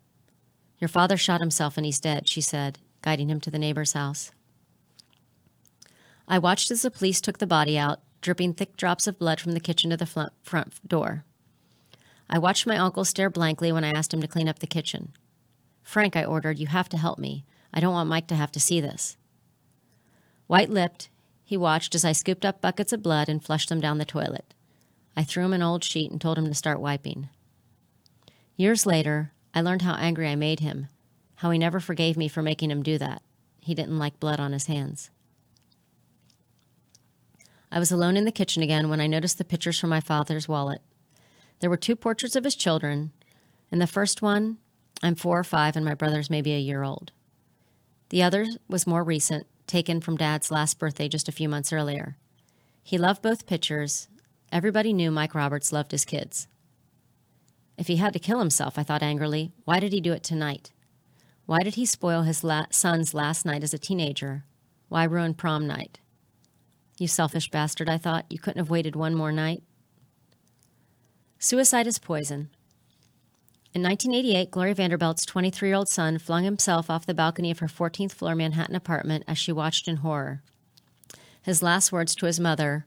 Your 0.80 0.88
father 0.88 1.16
shot 1.16 1.40
himself 1.40 1.76
and 1.76 1.86
he's 1.86 2.00
dead, 2.00 2.28
she 2.28 2.40
said, 2.40 2.78
guiding 3.02 3.28
him 3.28 3.40
to 3.40 3.50
the 3.50 3.58
neighbor's 3.58 3.92
house. 3.92 4.32
I 6.26 6.38
watched 6.38 6.70
as 6.70 6.82
the 6.82 6.90
police 6.90 7.20
took 7.20 7.38
the 7.38 7.46
body 7.46 7.78
out, 7.78 8.00
dripping 8.20 8.54
thick 8.54 8.76
drops 8.76 9.06
of 9.06 9.18
blood 9.18 9.40
from 9.40 9.52
the 9.52 9.60
kitchen 9.60 9.90
to 9.90 9.96
the 9.96 10.30
front 10.42 10.88
door. 10.88 11.24
I 12.28 12.38
watched 12.38 12.66
my 12.66 12.78
uncle 12.78 13.04
stare 13.04 13.30
blankly 13.30 13.70
when 13.70 13.84
I 13.84 13.92
asked 13.92 14.12
him 14.12 14.22
to 14.22 14.28
clean 14.28 14.48
up 14.48 14.58
the 14.58 14.66
kitchen. 14.66 15.12
Frank, 15.84 16.16
I 16.16 16.24
ordered, 16.24 16.58
you 16.58 16.66
have 16.66 16.88
to 16.88 16.96
help 16.96 17.18
me. 17.18 17.44
I 17.72 17.78
don't 17.78 17.92
want 17.92 18.08
Mike 18.08 18.26
to 18.28 18.34
have 18.34 18.50
to 18.52 18.60
see 18.60 18.80
this. 18.80 19.16
White 20.48 20.70
lipped, 20.70 21.10
he 21.44 21.56
watched 21.56 21.94
as 21.94 22.04
I 22.04 22.12
scooped 22.12 22.44
up 22.44 22.60
buckets 22.60 22.92
of 22.92 23.02
blood 23.02 23.28
and 23.28 23.44
flushed 23.44 23.68
them 23.68 23.80
down 23.80 23.98
the 23.98 24.04
toilet. 24.04 24.54
I 25.16 25.22
threw 25.22 25.44
him 25.44 25.52
an 25.52 25.62
old 25.62 25.84
sheet 25.84 26.10
and 26.10 26.20
told 26.20 26.38
him 26.38 26.46
to 26.46 26.54
start 26.54 26.80
wiping. 26.80 27.28
Years 28.56 28.86
later, 28.86 29.32
I 29.54 29.60
learned 29.60 29.82
how 29.82 29.94
angry 29.94 30.28
I 30.28 30.36
made 30.36 30.60
him, 30.60 30.88
how 31.36 31.50
he 31.50 31.58
never 31.58 31.78
forgave 31.80 32.16
me 32.16 32.28
for 32.28 32.42
making 32.42 32.70
him 32.70 32.82
do 32.82 32.98
that. 32.98 33.22
He 33.60 33.74
didn't 33.74 33.98
like 33.98 34.18
blood 34.18 34.40
on 34.40 34.52
his 34.52 34.66
hands. 34.66 35.10
I 37.70 37.78
was 37.78 37.92
alone 37.92 38.16
in 38.16 38.24
the 38.24 38.32
kitchen 38.32 38.62
again 38.62 38.88
when 38.88 39.00
I 39.00 39.06
noticed 39.06 39.36
the 39.36 39.44
pictures 39.44 39.78
from 39.78 39.90
my 39.90 40.00
father's 40.00 40.48
wallet. 40.48 40.80
There 41.60 41.70
were 41.70 41.76
two 41.76 41.96
portraits 41.96 42.36
of 42.36 42.44
his 42.44 42.54
children. 42.54 43.12
In 43.70 43.80
the 43.80 43.86
first 43.86 44.22
one, 44.22 44.58
I'm 45.04 45.14
four 45.14 45.38
or 45.38 45.44
five, 45.44 45.76
and 45.76 45.84
my 45.84 45.94
brother's 45.94 46.30
maybe 46.30 46.54
a 46.54 46.58
year 46.58 46.82
old. 46.82 47.12
The 48.08 48.22
other 48.22 48.46
was 48.68 48.86
more 48.86 49.04
recent, 49.04 49.46
taken 49.66 50.00
from 50.00 50.16
Dad's 50.16 50.50
last 50.50 50.78
birthday 50.78 51.08
just 51.08 51.28
a 51.28 51.32
few 51.32 51.48
months 51.48 51.72
earlier. 51.74 52.16
He 52.82 52.96
loved 52.96 53.20
both 53.20 53.46
pictures. 53.46 54.08
Everybody 54.50 54.94
knew 54.94 55.10
Mike 55.10 55.34
Roberts 55.34 55.72
loved 55.72 55.92
his 55.92 56.06
kids. 56.06 56.48
If 57.76 57.88
he 57.88 57.96
had 57.96 58.14
to 58.14 58.18
kill 58.18 58.38
himself, 58.38 58.78
I 58.78 58.82
thought 58.82 59.02
angrily, 59.02 59.52
why 59.64 59.78
did 59.78 59.92
he 59.92 60.00
do 60.00 60.12
it 60.12 60.22
tonight? 60.22 60.72
Why 61.44 61.60
did 61.60 61.74
he 61.74 61.84
spoil 61.84 62.22
his 62.22 62.42
la- 62.42 62.66
son's 62.70 63.12
last 63.12 63.44
night 63.44 63.62
as 63.62 63.74
a 63.74 63.78
teenager? 63.78 64.44
Why 64.88 65.04
ruin 65.04 65.34
prom 65.34 65.66
night? 65.66 65.98
You 66.98 67.08
selfish 67.08 67.50
bastard, 67.50 67.90
I 67.90 67.98
thought. 67.98 68.24
You 68.30 68.38
couldn't 68.38 68.60
have 68.60 68.70
waited 68.70 68.96
one 68.96 69.14
more 69.14 69.32
night. 69.32 69.62
Suicide 71.38 71.86
is 71.86 71.98
poison. 71.98 72.48
In 73.74 73.82
1988, 73.82 74.52
Gloria 74.52 74.74
Vanderbilt's 74.74 75.26
23 75.26 75.68
year 75.68 75.76
old 75.76 75.88
son 75.88 76.18
flung 76.18 76.44
himself 76.44 76.88
off 76.88 77.06
the 77.06 77.12
balcony 77.12 77.50
of 77.50 77.58
her 77.58 77.66
14th 77.66 78.12
floor 78.12 78.36
Manhattan 78.36 78.76
apartment 78.76 79.24
as 79.26 79.36
she 79.36 79.50
watched 79.50 79.88
in 79.88 79.96
horror. 79.96 80.42
His 81.42 81.60
last 81.60 81.90
words 81.90 82.14
to 82.14 82.26
his 82.26 82.38
mother 82.38 82.86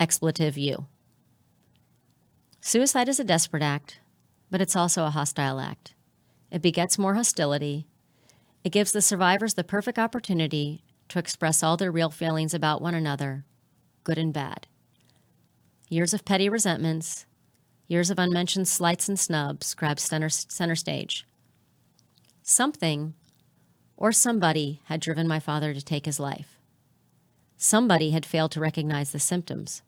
expletive 0.00 0.56
you. 0.56 0.86
Suicide 2.60 3.08
is 3.08 3.20
a 3.20 3.24
desperate 3.24 3.62
act, 3.62 4.00
but 4.50 4.62
it's 4.62 4.76
also 4.76 5.04
a 5.04 5.10
hostile 5.10 5.60
act. 5.60 5.92
It 6.50 6.62
begets 6.62 6.98
more 6.98 7.14
hostility. 7.14 7.86
It 8.64 8.72
gives 8.72 8.92
the 8.92 9.02
survivors 9.02 9.54
the 9.54 9.64
perfect 9.64 9.98
opportunity 9.98 10.84
to 11.08 11.18
express 11.18 11.62
all 11.62 11.76
their 11.76 11.92
real 11.92 12.10
feelings 12.10 12.54
about 12.54 12.80
one 12.80 12.94
another, 12.94 13.44
good 14.04 14.16
and 14.16 14.32
bad. 14.32 14.66
Years 15.88 16.14
of 16.14 16.24
petty 16.24 16.48
resentments, 16.48 17.26
years 17.88 18.10
of 18.10 18.18
unmentioned 18.18 18.68
slights 18.68 19.08
and 19.08 19.18
snubs 19.18 19.74
grabbed 19.74 20.00
center, 20.00 20.28
center 20.28 20.74
stage. 20.74 21.24
Something 22.42 23.14
or 23.96 24.12
somebody 24.12 24.80
had 24.84 25.00
driven 25.00 25.26
my 25.26 25.40
father 25.40 25.72
to 25.72 25.82
take 25.82 26.06
his 26.06 26.20
life. 26.20 26.58
Somebody 27.56 28.10
had 28.10 28.26
failed 28.26 28.52
to 28.52 28.60
recognize 28.60 29.12
the 29.12 29.18
symptoms. 29.18 29.82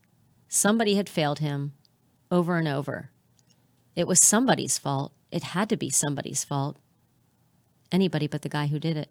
Somebody 0.48 0.94
had 0.94 1.08
failed 1.08 1.40
him 1.40 1.74
over 2.30 2.56
and 2.56 2.66
over. 2.66 3.10
It 3.94 4.06
was 4.06 4.18
somebody's 4.24 4.78
fault. 4.78 5.12
It 5.30 5.42
had 5.42 5.68
to 5.68 5.76
be 5.76 5.90
somebody's 5.90 6.44
fault. 6.44 6.78
Anybody 7.92 8.26
but 8.26 8.42
the 8.42 8.48
guy 8.48 8.68
who 8.68 8.78
did 8.78 8.96
it. 8.96 9.10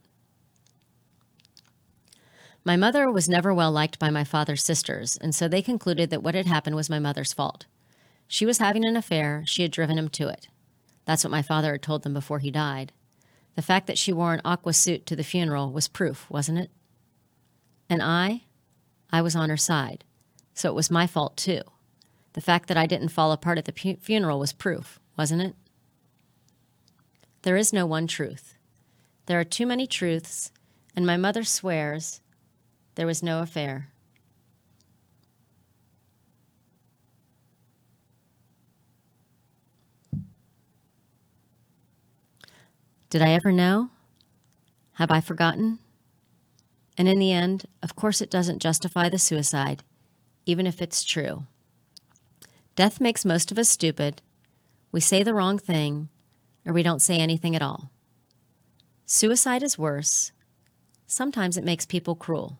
My 2.64 2.76
mother 2.76 3.10
was 3.12 3.30
never 3.30 3.54
well 3.54 3.72
liked 3.72 4.00
by 4.00 4.10
my 4.10 4.24
father's 4.24 4.64
sisters, 4.64 5.18
and 5.22 5.34
so 5.34 5.48
they 5.48 5.62
concluded 5.62 6.10
that 6.10 6.24
what 6.24 6.36
had 6.36 6.48
happened 6.48 6.76
was 6.76 6.90
my 6.90 7.00
mother's 7.00 7.34
fault. 7.34 7.66
She 8.28 8.46
was 8.46 8.58
having 8.58 8.86
an 8.86 8.98
affair, 8.98 9.44
she 9.46 9.62
had 9.62 9.72
driven 9.72 9.98
him 9.98 10.10
to 10.10 10.28
it. 10.28 10.48
That's 11.06 11.24
what 11.24 11.32
my 11.32 11.42
father 11.42 11.72
had 11.72 11.82
told 11.82 12.04
them 12.04 12.14
before 12.14 12.40
he 12.40 12.52
died. 12.52 12.92
The 13.56 13.62
fact 13.62 13.88
that 13.88 13.98
she 13.98 14.14
wore 14.14 14.34
an 14.34 14.42
aqua 14.44 14.74
suit 14.74 15.06
to 15.06 15.16
the 15.16 15.24
funeral 15.24 15.72
was 15.72 15.88
proof, 15.88 16.30
wasn't 16.30 16.60
it? 16.60 16.70
And 17.90 18.02
I? 18.04 18.44
I 19.12 19.22
was 19.22 19.36
on 19.36 19.50
her 19.50 19.58
side, 19.58 20.04
so 20.54 20.70
it 20.70 20.76
was 20.76 20.92
my 20.92 21.08
fault 21.08 21.38
too. 21.38 21.62
The 22.34 22.42
fact 22.42 22.68
that 22.68 22.78
I 22.78 22.86
didn't 22.86 23.10
fall 23.10 23.32
apart 23.32 23.58
at 23.58 23.66
the 23.66 23.72
pu- 23.72 23.96
funeral 23.96 24.40
was 24.40 24.54
proof, 24.54 25.00
wasn't 25.18 25.42
it? 25.42 25.56
There 27.44 27.56
is 27.56 27.72
no 27.72 27.86
one 27.86 28.06
truth. 28.08 28.56
There 29.26 29.40
are 29.40 29.46
too 29.46 29.66
many 29.66 29.88
truths, 29.88 30.52
and 30.96 31.08
my 31.08 31.18
mother 31.18 31.44
swears 31.44 32.22
there 32.96 33.08
was 33.08 33.24
no 33.24 33.42
affair. 33.42 33.90
Did 43.10 43.22
I 43.22 43.30
ever 43.30 43.52
know? 43.52 43.90
Have 44.94 45.12
I 45.12 45.22
forgotten? 45.22 45.80
And 46.98 47.08
in 47.08 47.20
the 47.20 47.32
end, 47.32 47.66
of 47.82 47.96
course, 47.96 48.22
it 48.22 48.32
doesn't 48.32 48.62
justify 48.62 49.08
the 49.08 49.20
suicide, 49.20 49.84
even 50.46 50.68
if 50.68 50.82
it's 50.82 51.04
true. 51.04 51.46
Death 52.76 53.00
makes 53.00 53.24
most 53.24 53.52
of 53.52 53.58
us 53.58 53.70
stupid. 53.70 54.22
We 54.92 55.00
say 55.00 55.24
the 55.24 55.34
wrong 55.34 55.58
thing, 55.58 56.10
or 56.66 56.74
we 56.74 56.84
don't 56.84 57.02
say 57.02 57.18
anything 57.18 57.56
at 57.56 57.62
all. 57.62 57.92
Suicide 59.06 59.64
is 59.64 59.78
worse. 59.78 60.32
Sometimes 61.06 61.56
it 61.56 61.64
makes 61.64 61.86
people 61.86 62.16
cruel. 62.16 62.60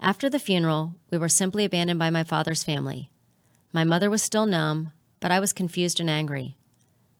After 0.00 0.28
the 0.28 0.38
funeral, 0.38 0.96
we 1.10 1.18
were 1.18 1.28
simply 1.28 1.64
abandoned 1.64 1.98
by 1.98 2.10
my 2.10 2.24
father's 2.24 2.64
family. 2.64 3.10
My 3.72 3.84
mother 3.84 4.10
was 4.10 4.22
still 4.22 4.46
numb, 4.46 4.92
but 5.20 5.30
I 5.30 5.38
was 5.38 5.52
confused 5.52 6.00
and 6.00 6.10
angry. 6.10 6.56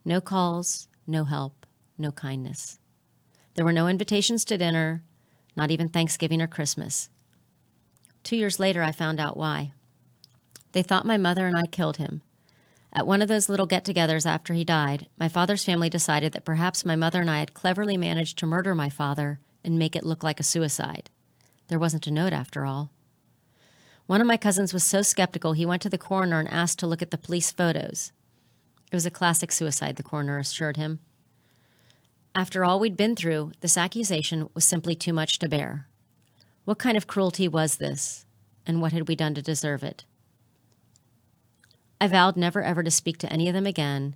No 0.04 0.20
calls, 0.20 0.88
no 1.06 1.24
help, 1.24 1.59
no 2.00 2.10
kindness. 2.12 2.78
There 3.54 3.64
were 3.64 3.72
no 3.72 3.88
invitations 3.88 4.44
to 4.46 4.58
dinner, 4.58 5.02
not 5.56 5.70
even 5.70 5.88
Thanksgiving 5.88 6.40
or 6.40 6.46
Christmas. 6.46 7.08
Two 8.22 8.36
years 8.36 8.58
later, 8.58 8.82
I 8.82 8.92
found 8.92 9.20
out 9.20 9.36
why. 9.36 9.72
They 10.72 10.82
thought 10.82 11.06
my 11.06 11.16
mother 11.16 11.46
and 11.46 11.56
I 11.56 11.66
killed 11.66 11.96
him. 11.96 12.22
At 12.92 13.06
one 13.06 13.22
of 13.22 13.28
those 13.28 13.48
little 13.48 13.66
get 13.66 13.84
togethers 13.84 14.26
after 14.26 14.52
he 14.52 14.64
died, 14.64 15.06
my 15.18 15.28
father's 15.28 15.64
family 15.64 15.88
decided 15.88 16.32
that 16.32 16.44
perhaps 16.44 16.84
my 16.84 16.96
mother 16.96 17.20
and 17.20 17.30
I 17.30 17.38
had 17.38 17.54
cleverly 17.54 17.96
managed 17.96 18.38
to 18.38 18.46
murder 18.46 18.74
my 18.74 18.88
father 18.88 19.40
and 19.64 19.78
make 19.78 19.94
it 19.94 20.04
look 20.04 20.24
like 20.24 20.40
a 20.40 20.44
suicide. 20.44 21.08
There 21.68 21.78
wasn't 21.78 22.06
a 22.06 22.12
note 22.12 22.32
after 22.32 22.66
all. 22.66 22.90
One 24.06 24.20
of 24.20 24.26
my 24.26 24.36
cousins 24.36 24.74
was 24.74 24.82
so 24.82 25.02
skeptical 25.02 25.52
he 25.52 25.64
went 25.64 25.82
to 25.82 25.88
the 25.88 25.98
coroner 25.98 26.40
and 26.40 26.48
asked 26.48 26.80
to 26.80 26.86
look 26.86 27.00
at 27.00 27.12
the 27.12 27.18
police 27.18 27.52
photos. 27.52 28.10
It 28.90 28.96
was 28.96 29.06
a 29.06 29.10
classic 29.10 29.52
suicide, 29.52 29.94
the 29.94 30.02
coroner 30.02 30.38
assured 30.38 30.76
him. 30.76 30.98
After 32.34 32.64
all 32.64 32.78
we'd 32.78 32.96
been 32.96 33.16
through, 33.16 33.52
this 33.60 33.76
accusation 33.76 34.48
was 34.54 34.64
simply 34.64 34.94
too 34.94 35.12
much 35.12 35.38
to 35.40 35.48
bear. 35.48 35.88
What 36.64 36.78
kind 36.78 36.96
of 36.96 37.08
cruelty 37.08 37.48
was 37.48 37.76
this, 37.76 38.24
and 38.64 38.80
what 38.80 38.92
had 38.92 39.08
we 39.08 39.16
done 39.16 39.34
to 39.34 39.42
deserve 39.42 39.82
it? 39.82 40.04
I 42.00 42.06
vowed 42.06 42.36
never 42.36 42.62
ever 42.62 42.82
to 42.82 42.90
speak 42.90 43.18
to 43.18 43.32
any 43.32 43.48
of 43.48 43.54
them 43.54 43.66
again, 43.66 44.14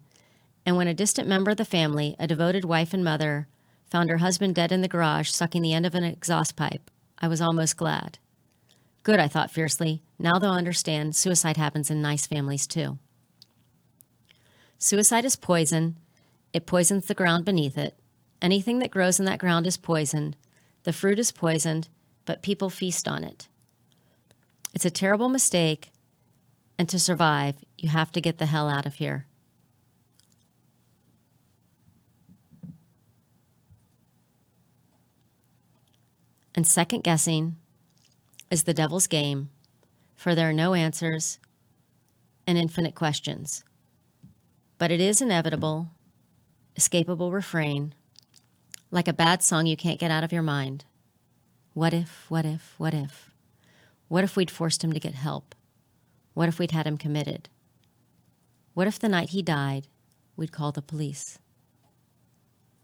and 0.64 0.76
when 0.76 0.86
a 0.86 0.94
distant 0.94 1.28
member 1.28 1.50
of 1.50 1.56
the 1.56 1.64
family, 1.64 2.14
a 2.18 2.26
devoted 2.26 2.64
wife 2.64 2.94
and 2.94 3.02
mother, 3.04 3.48
found 3.90 4.08
her 4.10 4.18
husband 4.18 4.54
dead 4.54 4.70
in 4.70 4.80
the 4.80 4.88
garage 4.88 5.30
sucking 5.30 5.62
the 5.62 5.74
end 5.74 5.84
of 5.84 5.94
an 5.94 6.04
exhaust 6.04 6.56
pipe, 6.56 6.90
I 7.18 7.26
was 7.26 7.40
almost 7.40 7.76
glad. 7.76 8.18
Good, 9.02 9.20
I 9.20 9.28
thought 9.28 9.50
fiercely. 9.50 10.02
Now 10.18 10.38
they'll 10.38 10.52
understand 10.52 11.14
suicide 11.14 11.56
happens 11.56 11.90
in 11.90 12.00
nice 12.00 12.26
families 12.26 12.66
too. 12.66 12.98
Suicide 14.78 15.24
is 15.24 15.36
poison. 15.36 15.96
It 16.52 16.66
poisons 16.66 17.06
the 17.06 17.14
ground 17.14 17.44
beneath 17.44 17.76
it. 17.76 17.98
Anything 18.44 18.78
that 18.80 18.90
grows 18.90 19.18
in 19.18 19.24
that 19.24 19.38
ground 19.38 19.66
is 19.66 19.78
poisoned. 19.78 20.36
The 20.82 20.92
fruit 20.92 21.18
is 21.18 21.32
poisoned, 21.32 21.88
but 22.26 22.42
people 22.42 22.68
feast 22.68 23.08
on 23.08 23.24
it. 23.24 23.48
It's 24.74 24.84
a 24.84 24.90
terrible 24.90 25.30
mistake, 25.30 25.92
and 26.78 26.86
to 26.90 26.98
survive, 26.98 27.54
you 27.78 27.88
have 27.88 28.12
to 28.12 28.20
get 28.20 28.36
the 28.36 28.44
hell 28.44 28.68
out 28.68 28.84
of 28.84 28.96
here. 28.96 29.24
And 36.54 36.66
second 36.66 37.02
guessing 37.02 37.56
is 38.50 38.64
the 38.64 38.74
devil's 38.74 39.06
game, 39.06 39.48
for 40.14 40.34
there 40.34 40.50
are 40.50 40.52
no 40.52 40.74
answers 40.74 41.38
and 42.46 42.58
infinite 42.58 42.94
questions. 42.94 43.64
But 44.76 44.90
it 44.90 45.00
is 45.00 45.22
inevitable, 45.22 45.88
escapable 46.78 47.32
refrain, 47.32 47.94
like 48.94 49.08
a 49.08 49.12
bad 49.12 49.42
song 49.42 49.66
you 49.66 49.76
can't 49.76 49.98
get 49.98 50.12
out 50.12 50.22
of 50.22 50.32
your 50.32 50.40
mind. 50.40 50.84
What 51.72 51.92
if, 51.92 52.26
what 52.28 52.46
if, 52.46 52.76
what 52.78 52.94
if? 52.94 53.32
What 54.06 54.22
if 54.22 54.36
we'd 54.36 54.52
forced 54.52 54.84
him 54.84 54.92
to 54.92 55.00
get 55.00 55.14
help? 55.14 55.56
What 56.32 56.48
if 56.48 56.60
we'd 56.60 56.70
had 56.70 56.86
him 56.86 56.96
committed? 56.96 57.48
What 58.72 58.86
if 58.86 59.00
the 59.00 59.08
night 59.08 59.30
he 59.30 59.42
died, 59.42 59.88
we'd 60.36 60.52
call 60.52 60.70
the 60.70 60.80
police? 60.80 61.40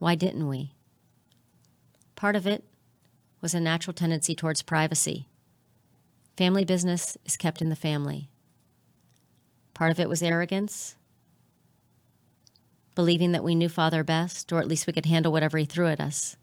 Why 0.00 0.16
didn't 0.16 0.48
we? 0.48 0.72
Part 2.16 2.34
of 2.34 2.44
it 2.44 2.64
was 3.40 3.54
a 3.54 3.60
natural 3.60 3.94
tendency 3.94 4.34
towards 4.34 4.62
privacy. 4.62 5.28
Family 6.36 6.64
business 6.64 7.16
is 7.24 7.36
kept 7.36 7.62
in 7.62 7.68
the 7.68 7.76
family. 7.76 8.28
Part 9.74 9.92
of 9.92 10.00
it 10.00 10.08
was 10.08 10.24
arrogance, 10.24 10.96
believing 12.94 13.32
that 13.32 13.44
we 13.44 13.54
knew 13.54 13.68
Father 13.68 14.04
best, 14.04 14.52
or 14.52 14.58
at 14.58 14.68
least 14.68 14.86
we 14.86 14.92
could 14.92 15.06
handle 15.06 15.32
whatever 15.32 15.58
he 15.58 15.64
threw 15.64 15.86
at 15.86 16.00
us. 16.00 16.36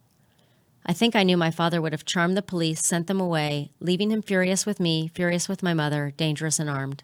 I 0.85 0.93
think 0.93 1.15
I 1.15 1.23
knew 1.23 1.35
my 1.35 1.51
father 1.51 1.81
would 1.81 1.91
have 1.91 2.05
charmed 2.05 2.37
the 2.37 2.41
police, 2.41 2.85
sent 2.85 3.07
them 3.07 3.19
away, 3.19 3.71
leaving 3.81 4.09
him 4.09 4.21
furious 4.21 4.65
with 4.65 4.79
me, 4.79 5.11
furious 5.13 5.49
with 5.49 5.61
my 5.61 5.73
mother, 5.73 6.13
dangerous 6.15 6.59
and 6.59 6.69
armed. 6.69 7.03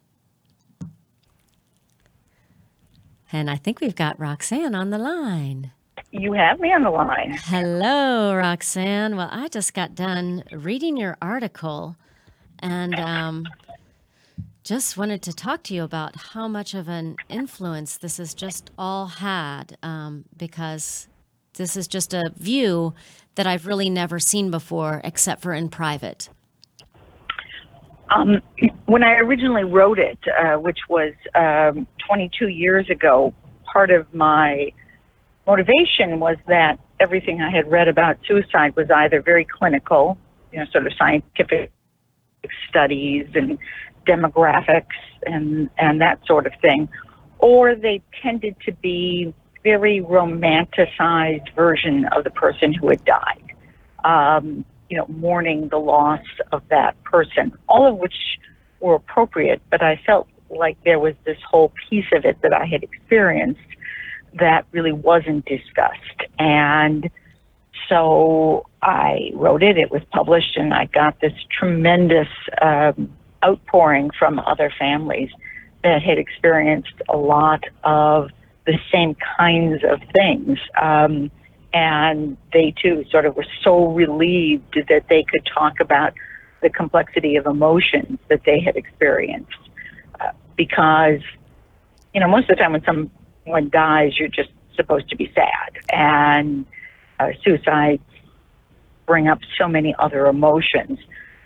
And 3.31 3.49
I 3.49 3.57
think 3.57 3.81
we've 3.81 3.95
got 3.95 4.19
Roxanne 4.19 4.73
on 4.73 4.89
the 4.89 4.97
line. 4.97 5.71
You 6.11 6.33
have 6.33 6.59
me 6.59 6.71
on 6.71 6.83
the 6.83 6.91
line. 6.91 7.37
Hello, 7.45 8.33
Roxanne. 8.35 9.17
Well, 9.17 9.29
I 9.31 9.47
just 9.49 9.73
got 9.73 9.95
done 9.95 10.43
reading 10.51 10.95
your 10.95 11.17
article 11.21 11.97
and 12.59 12.95
um, 12.95 13.47
just 14.63 14.97
wanted 14.97 15.21
to 15.21 15.33
talk 15.33 15.61
to 15.63 15.73
you 15.73 15.83
about 15.83 16.15
how 16.15 16.47
much 16.47 16.73
of 16.73 16.87
an 16.87 17.17
influence 17.27 17.97
this 17.97 18.17
has 18.17 18.33
just 18.33 18.71
all 18.77 19.07
had 19.07 19.77
um, 19.83 20.23
because 20.37 21.07
this 21.55 21.75
is 21.75 21.87
just 21.87 22.13
a 22.13 22.31
view 22.37 22.93
that 23.35 23.45
I've 23.45 23.67
really 23.67 23.89
never 23.89 24.19
seen 24.19 24.51
before 24.51 25.01
except 25.03 25.41
for 25.41 25.53
in 25.53 25.67
private. 25.69 26.29
Um, 28.15 28.41
when 28.85 29.03
I 29.03 29.15
originally 29.15 29.63
wrote 29.63 29.99
it, 29.99 30.19
uh, 30.39 30.55
which 30.55 30.79
was 30.87 31.13
um, 31.35 31.87
22 32.07 32.47
years 32.47 32.89
ago, 32.89 33.33
part 33.71 33.91
of 33.91 34.13
my 34.13 34.71
motivation 35.45 36.19
was 36.19 36.37
that 36.47 36.79
everything 36.99 37.41
I 37.41 37.49
had 37.49 37.69
read 37.69 37.87
about 37.87 38.17
suicide 38.25 38.75
was 38.75 38.89
either 38.89 39.21
very 39.21 39.45
clinical, 39.45 40.17
you 40.53 40.59
know, 40.59 40.65
sort 40.71 40.87
of 40.87 40.93
scientific 40.97 41.71
studies 42.69 43.27
and 43.33 43.57
demographics 44.05 44.85
and, 45.25 45.69
and 45.77 46.01
that 46.01 46.19
sort 46.25 46.45
of 46.45 46.53
thing, 46.61 46.89
or 47.39 47.75
they 47.75 48.01
tended 48.21 48.55
to 48.65 48.71
be 48.71 49.33
very 49.63 50.01
romanticized 50.01 51.53
version 51.55 52.05
of 52.15 52.23
the 52.23 52.31
person 52.31 52.73
who 52.73 52.89
had 52.89 53.03
died. 53.05 53.53
Um, 54.03 54.65
you 54.89 54.97
know, 54.97 55.05
mourning 55.07 55.69
the 55.69 55.77
loss 55.77 56.25
of 56.51 56.61
that 56.69 57.01
person, 57.03 57.53
all 57.67 57.87
of 57.87 57.97
which 57.97 58.37
were 58.79 58.95
appropriate, 58.95 59.61
but 59.71 59.81
I 59.81 59.99
felt 60.05 60.27
like 60.49 60.77
there 60.83 60.99
was 60.99 61.15
this 61.23 61.37
whole 61.49 61.71
piece 61.89 62.05
of 62.13 62.25
it 62.25 62.41
that 62.41 62.53
I 62.53 62.65
had 62.65 62.83
experienced 62.83 63.61
that 64.39 64.65
really 64.71 64.91
wasn't 64.91 65.45
discussed. 65.45 66.21
And 66.37 67.09
so 67.89 68.67
I 68.81 69.31
wrote 69.33 69.63
it, 69.63 69.77
it 69.77 69.89
was 69.89 70.01
published, 70.11 70.57
and 70.57 70.73
I 70.73 70.85
got 70.85 71.19
this 71.21 71.33
tremendous 71.49 72.27
um, 72.61 73.11
outpouring 73.43 74.09
from 74.17 74.39
other 74.39 74.71
families 74.77 75.29
that 75.83 76.01
had 76.01 76.17
experienced 76.17 76.93
a 77.09 77.17
lot 77.17 77.63
of 77.83 78.29
the 78.65 78.77
same 78.91 79.15
kinds 79.37 79.83
of 79.83 79.99
things. 80.13 80.57
Um, 80.81 81.29
and 81.73 82.37
they 82.53 82.73
too 82.81 83.03
sort 83.09 83.25
of 83.25 83.35
were 83.35 83.45
so 83.63 83.87
relieved 83.87 84.77
that 84.87 85.07
they 85.09 85.23
could 85.23 85.45
talk 85.45 85.79
about 85.79 86.13
the 86.61 86.69
complexity 86.69 87.35
of 87.35 87.45
emotions 87.45 88.19
that 88.29 88.41
they 88.45 88.59
had 88.59 88.75
experienced. 88.75 89.57
Uh, 90.21 90.31
because, 90.55 91.19
you 92.13 92.21
know, 92.21 92.27
most 92.27 92.49
of 92.49 92.55
the 92.57 92.63
time 92.63 92.73
when 92.73 92.83
someone 92.85 93.69
dies, 93.69 94.17
you're 94.17 94.29
just 94.29 94.51
supposed 94.75 95.09
to 95.09 95.15
be 95.15 95.31
sad. 95.35 95.77
And 95.91 96.65
uh, 97.19 97.29
suicides 97.43 98.03
bring 99.05 99.27
up 99.27 99.39
so 99.57 99.67
many 99.67 99.93
other 99.99 100.27
emotions. 100.27 100.99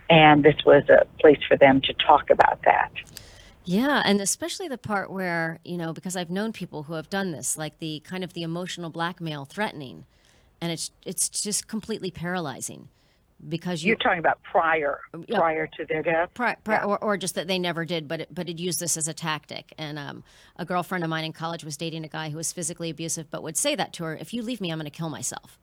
And 0.10 0.44
this 0.44 0.56
was 0.66 0.84
a 0.90 1.06
place 1.20 1.40
for 1.48 1.58
them 1.58 1.82
to 1.82 1.94
talk 1.94 2.30
about 2.30 2.62
that. 2.64 2.92
Yeah, 3.66 4.02
and 4.06 4.22
especially 4.22 4.70
the 4.70 4.78
part 4.78 5.12
where, 5.12 5.60
you 5.66 5.78
know, 5.78 5.92
because 5.92 6.16
I've 6.16 6.30
known 6.30 6.54
people 6.54 6.84
who 6.84 6.94
have 6.94 7.10
done 7.10 7.32
this, 7.32 7.58
like 7.58 7.80
the 7.80 8.02
kind 8.06 8.24
of 8.24 8.32
the 8.34 8.44
emotional 8.44 8.90
blackmail 8.90 9.44
threatening, 9.44 10.06
and 10.62 10.72
it's 10.72 10.92
it's 11.06 11.28
just 11.28 11.68
completely 11.68 12.10
paralyzing 12.10 12.88
because 13.50 13.84
you, 13.84 13.94
are 13.94 13.98
talking 13.98 14.20
about 14.20 14.42
prior 14.44 15.02
yeah, 15.28 15.38
prior 15.38 15.68
to 15.68 15.86
their 15.86 16.02
death? 16.02 16.30
Prior, 16.34 16.56
prior, 16.64 16.80
yeah. 16.80 16.86
or, 16.86 17.04
or 17.04 17.18
just 17.18 17.36
that 17.36 17.48
they 17.48 17.60
never 17.60 17.86
did 17.86 18.08
but 18.08 18.22
it, 18.22 18.34
but 18.34 18.50
it 18.50 18.58
used 18.58 18.80
this 18.80 18.98
as 18.98 19.08
a 19.08 19.14
tactic. 19.14 19.74
And 19.78 20.00
um, 20.00 20.24
a 20.56 20.66
girlfriend 20.66 21.04
of 21.04 21.10
mine 21.10 21.26
in 21.26 21.34
college 21.34 21.64
was 21.64 21.78
dating 21.78 22.06
a 22.06 22.08
guy 22.08 22.30
who 22.30 22.38
was 22.38 22.52
physically 22.54 22.90
abusive 22.90 23.30
but 23.30 23.44
would 23.44 23.58
say 23.58 23.76
that 23.76 23.94
to 23.94 24.04
her 24.06 24.16
if 24.16 24.34
you 24.34 24.42
leave 24.42 24.62
me 24.62 24.72
i'm 24.72 24.80
going 24.80 24.90
to 24.90 24.98
kill 24.98 25.10
myself 25.10 25.60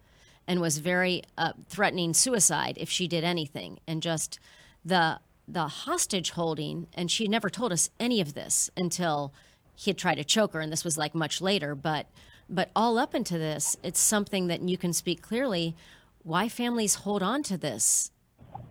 and 0.46 0.60
was 0.60 0.78
very 0.78 1.22
uh, 1.38 1.52
threatening 1.68 2.14
suicide 2.14 2.76
if 2.78 2.90
she 2.90 3.08
did 3.08 3.24
anything. 3.24 3.78
And 3.86 4.02
just 4.02 4.38
the 4.84 5.20
the 5.46 5.68
hostage 5.68 6.30
holding 6.30 6.86
and 6.94 7.10
she 7.10 7.28
never 7.28 7.50
told 7.50 7.70
us 7.70 7.90
any 8.00 8.18
of 8.22 8.32
this 8.32 8.70
until 8.78 9.30
he 9.74 9.90
had 9.90 9.98
tried 9.98 10.14
to 10.14 10.24
choke 10.24 10.54
her 10.54 10.60
and 10.60 10.72
this 10.72 10.84
was 10.84 10.96
like 10.96 11.14
much 11.14 11.40
later. 11.40 11.74
But 11.74 12.06
but 12.48 12.70
all 12.74 12.98
up 12.98 13.14
into 13.14 13.38
this 13.38 13.76
it's 13.82 14.00
something 14.00 14.46
that 14.46 14.62
you 14.62 14.78
can 14.78 14.92
speak 14.92 15.22
clearly. 15.22 15.74
Why 16.22 16.48
families 16.48 16.96
hold 16.96 17.22
on 17.22 17.42
to 17.44 17.58
this? 17.58 18.10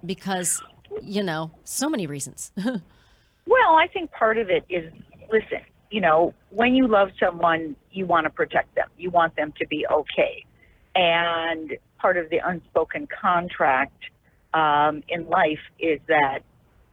Because 0.06 0.62
you 1.02 1.24
know 1.24 1.52
so 1.64 1.90
many 1.90 2.08
reasons. 2.08 2.52
Well 3.46 3.76
i 3.76 3.88
think 3.88 4.10
part 4.12 4.38
of 4.38 4.50
it 4.50 4.64
is 4.70 4.90
listen 5.30 5.60
you 5.92 6.00
know 6.00 6.34
when 6.50 6.76
you 6.76 6.88
love 6.88 7.10
someone 7.20 7.76
you 7.92 8.06
want 8.06 8.24
to 8.24 8.30
protect 8.30 8.74
them. 8.76 8.88
You 8.98 9.10
want 9.10 9.36
them 9.36 9.54
to 9.60 9.68
be 9.68 9.86
okay 9.92 10.46
and 10.96 11.78
part 12.00 12.18
of 12.18 12.30
the 12.30 12.40
unspoken 12.44 13.08
contract 13.08 14.04
um, 14.54 15.04
in 15.08 15.28
life 15.28 15.60
is 15.80 16.00
that 16.08 16.40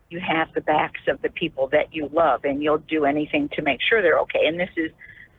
you 0.08 0.20
have 0.20 0.52
the 0.54 0.60
backs 0.60 1.00
of 1.08 1.22
the 1.22 1.28
people 1.28 1.68
that 1.68 1.94
you 1.94 2.08
love 2.12 2.44
and 2.44 2.62
you'll 2.62 2.78
do 2.78 3.04
anything 3.04 3.48
to 3.50 3.62
make 3.62 3.80
sure 3.80 4.02
they're 4.02 4.18
okay. 4.20 4.46
And 4.46 4.58
this 4.58 4.70
is 4.76 4.90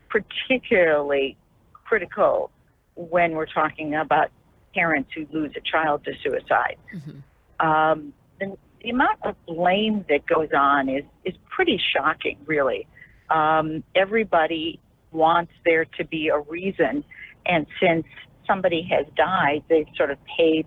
particularly 0.10 1.38
critical 1.74 2.52
when 2.96 3.34
we're 3.34 3.48
talking 3.48 3.96
about 3.96 4.30
parents 4.74 5.12
who 5.14 5.28
lose 5.32 5.52
a 5.58 5.62
child 5.62 6.06
to 6.06 6.14
suicide. 6.24 6.78
Mm-hmm. 6.96 7.68
Um, 7.68 8.14
the, 8.40 8.58
the, 8.82 8.90
amount 8.90 9.20
of 9.24 9.36
blame 9.46 10.06
that 10.10 10.26
goes 10.26 10.50
on 10.56 10.90
is, 10.90 11.04
is 11.26 11.36
pretty 11.50 11.80
shocking, 11.94 12.38
really. 12.46 12.88
Um, 13.30 13.84
everybody 13.94 14.80
wants 15.12 15.52
there 15.66 15.86
to 15.86 16.06
be 16.06 16.30
a 16.30 16.40
reason. 16.40 17.04
And 17.46 17.68
since 17.80 18.06
somebody 18.52 18.88
has 18.92 19.06
died, 19.16 19.64
they've 19.70 19.88
sort 19.96 20.12
of 20.12 20.18
paid 20.38 20.66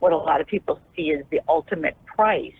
what 0.00 0.12
a 0.12 0.16
lot 0.16 0.40
of 0.40 0.46
people 0.46 0.80
see 0.96 1.12
as 1.12 1.24
the 1.30 1.40
ultimate 1.48 1.96
price. 2.06 2.52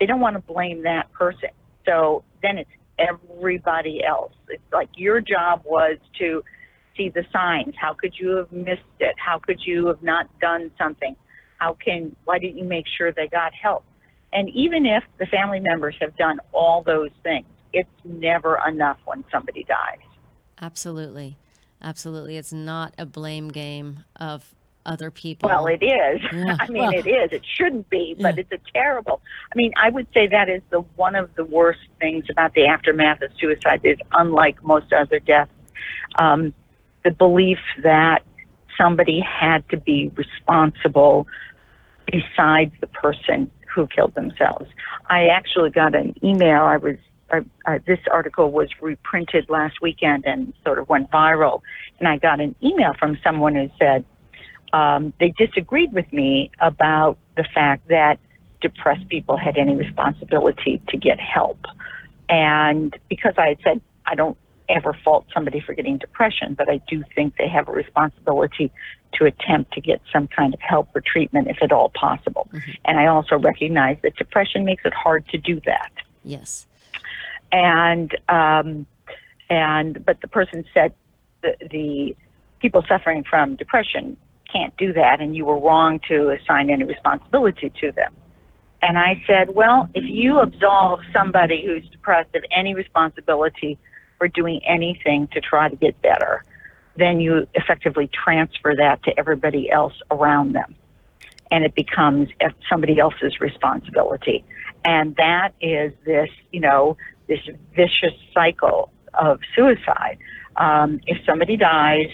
They 0.00 0.06
don't 0.06 0.20
want 0.20 0.36
to 0.36 0.52
blame 0.52 0.82
that 0.84 1.12
person. 1.12 1.50
So 1.84 2.24
then 2.40 2.58
it's 2.58 2.70
everybody 2.98 4.02
else. 4.04 4.32
It's 4.48 4.62
like 4.72 4.88
your 4.96 5.20
job 5.20 5.62
was 5.64 5.98
to 6.18 6.42
see 6.96 7.08
the 7.08 7.24
signs? 7.32 7.74
How 7.78 7.94
could 7.94 8.14
you 8.18 8.36
have 8.36 8.52
missed 8.52 8.82
it? 9.00 9.14
How 9.18 9.38
could 9.38 9.60
you 9.64 9.86
have 9.86 10.02
not 10.02 10.26
done 10.40 10.70
something? 10.78 11.16
How 11.58 11.74
can, 11.74 12.14
why 12.24 12.38
didn't 12.38 12.58
you 12.58 12.64
make 12.64 12.86
sure 12.98 13.12
they 13.12 13.28
got 13.28 13.52
help? 13.54 13.84
And 14.32 14.48
even 14.50 14.86
if 14.86 15.04
the 15.18 15.26
family 15.26 15.60
members 15.60 15.94
have 16.00 16.16
done 16.16 16.38
all 16.52 16.82
those 16.82 17.10
things, 17.22 17.46
it's 17.72 17.88
never 18.04 18.60
enough 18.66 18.98
when 19.04 19.24
somebody 19.30 19.64
dies. 19.64 19.98
Absolutely. 20.60 21.36
Absolutely. 21.82 22.36
It's 22.36 22.52
not 22.52 22.94
a 22.98 23.04
blame 23.06 23.48
game 23.48 24.04
of 24.16 24.54
other 24.86 25.10
people. 25.10 25.48
Well, 25.48 25.66
it 25.66 25.82
is. 25.82 26.20
Yeah. 26.32 26.56
I 26.58 26.68
mean, 26.68 26.82
Well- 26.82 26.92
it 26.94 27.06
is. 27.06 27.32
It 27.32 27.42
shouldn't 27.56 27.88
be, 27.90 28.16
but 28.18 28.36
Yeah. 28.36 28.40
it's 28.42 28.52
a 28.52 28.72
terrible. 28.72 29.20
I 29.52 29.56
mean, 29.56 29.72
I 29.76 29.90
would 29.90 30.06
say 30.14 30.26
that 30.28 30.48
is 30.48 30.62
the 30.70 30.80
one 30.96 31.14
of 31.14 31.34
the 31.34 31.44
worst 31.44 31.80
things 32.00 32.24
about 32.30 32.54
the 32.54 32.66
aftermath 32.66 33.22
of 33.22 33.30
suicide. 33.38 33.80
Is 33.84 33.98
unlike 34.12 34.62
most 34.64 34.92
other 34.92 35.18
deaths, 35.20 35.50
um, 36.18 36.52
the 37.04 37.10
belief 37.10 37.58
that 37.82 38.22
somebody 38.80 39.20
had 39.20 39.68
to 39.70 39.76
be 39.76 40.10
responsible 40.16 41.26
besides 42.06 42.72
the 42.80 42.86
person 42.88 43.50
who 43.72 43.86
killed 43.86 44.14
themselves. 44.14 44.66
I 45.08 45.26
actually 45.28 45.70
got 45.70 45.94
an 45.94 46.14
email. 46.24 46.62
I 46.62 46.76
was. 46.76 46.96
Uh, 47.32 47.40
uh, 47.66 47.78
this 47.86 47.98
article 48.12 48.50
was 48.50 48.68
reprinted 48.80 49.48
last 49.48 49.80
weekend 49.80 50.24
and 50.26 50.52
sort 50.64 50.78
of 50.78 50.88
went 50.88 51.10
viral. 51.10 51.62
And 51.98 52.06
I 52.06 52.18
got 52.18 52.40
an 52.40 52.54
email 52.62 52.92
from 52.98 53.18
someone 53.24 53.54
who 53.54 53.70
said, 53.78 54.04
um, 54.72 55.12
they 55.18 55.30
disagreed 55.30 55.92
with 55.92 56.10
me 56.12 56.50
about 56.60 57.18
the 57.36 57.44
fact 57.54 57.88
that 57.88 58.18
depressed 58.60 59.08
people 59.08 59.36
had 59.36 59.56
any 59.56 59.74
responsibility 59.74 60.80
to 60.88 60.96
get 60.96 61.18
help. 61.18 61.58
And 62.28 62.96
because 63.08 63.34
I 63.36 63.48
had 63.48 63.58
said 63.64 63.80
I 64.06 64.14
don't 64.14 64.36
ever 64.68 64.96
fault 65.04 65.26
somebody 65.34 65.60
for 65.60 65.74
getting 65.74 65.98
depression, 65.98 66.54
but 66.54 66.68
I 66.68 66.80
do 66.88 67.04
think 67.14 67.36
they 67.36 67.48
have 67.48 67.68
a 67.68 67.72
responsibility 67.72 68.72
to 69.14 69.26
attempt 69.26 69.72
to 69.74 69.80
get 69.80 70.00
some 70.10 70.28
kind 70.28 70.54
of 70.54 70.60
help 70.60 70.88
or 70.94 71.02
treatment 71.02 71.48
if 71.48 71.62
at 71.62 71.72
all 71.72 71.90
possible. 71.90 72.48
And 72.84 72.98
I 72.98 73.06
also 73.06 73.36
recognize 73.36 73.98
that 74.02 74.16
depression 74.16 74.64
makes 74.64 74.84
it 74.86 74.94
hard 74.94 75.28
to 75.28 75.38
do 75.38 75.60
that 75.66 75.92
Yes. 76.24 76.66
And 77.52 78.16
um, 78.28 78.86
and 79.48 80.04
but 80.04 80.20
the 80.20 80.28
person 80.28 80.64
said 80.74 80.92
the, 81.42 81.54
the 81.70 82.16
people 82.60 82.84
suffering 82.88 83.24
from 83.28 83.56
depression 83.56 84.16
can't 84.50 84.76
do 84.76 84.92
that, 84.92 85.20
and 85.20 85.36
you 85.36 85.44
were 85.44 85.58
wrong 85.58 86.00
to 86.08 86.30
assign 86.30 86.70
any 86.70 86.84
responsibility 86.84 87.70
to 87.80 87.92
them. 87.92 88.12
And 88.82 88.98
I 88.98 89.22
said, 89.26 89.54
well, 89.54 89.88
if 89.94 90.04
you 90.04 90.40
absolve 90.40 91.00
somebody 91.12 91.64
who's 91.64 91.88
depressed 91.90 92.34
of 92.34 92.42
any 92.50 92.74
responsibility 92.74 93.78
for 94.18 94.26
doing 94.26 94.60
anything 94.66 95.28
to 95.28 95.40
try 95.40 95.68
to 95.68 95.76
get 95.76 96.00
better, 96.02 96.44
then 96.96 97.20
you 97.20 97.46
effectively 97.54 98.10
transfer 98.12 98.74
that 98.76 99.02
to 99.04 99.18
everybody 99.18 99.70
else 99.70 99.94
around 100.10 100.52
them. 100.52 100.74
And 101.50 101.64
it 101.64 101.74
becomes 101.74 102.28
somebody 102.68 102.98
else's 102.98 103.40
responsibility. 103.40 104.44
And 104.84 105.14
that 105.16 105.54
is 105.60 105.92
this, 106.04 106.28
you 106.50 106.60
know, 106.60 106.96
this 107.28 107.40
vicious 107.74 108.14
cycle 108.34 108.92
of 109.14 109.40
suicide. 109.54 110.18
Um, 110.56 111.00
if 111.06 111.18
somebody 111.24 111.56
dies, 111.56 112.08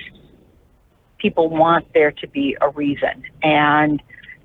people 1.19 1.49
want 1.49 1.93
there 1.93 2.13
to 2.13 2.29
be 2.29 2.57
a 2.61 2.69
reason, 2.71 3.25
and 3.43 4.03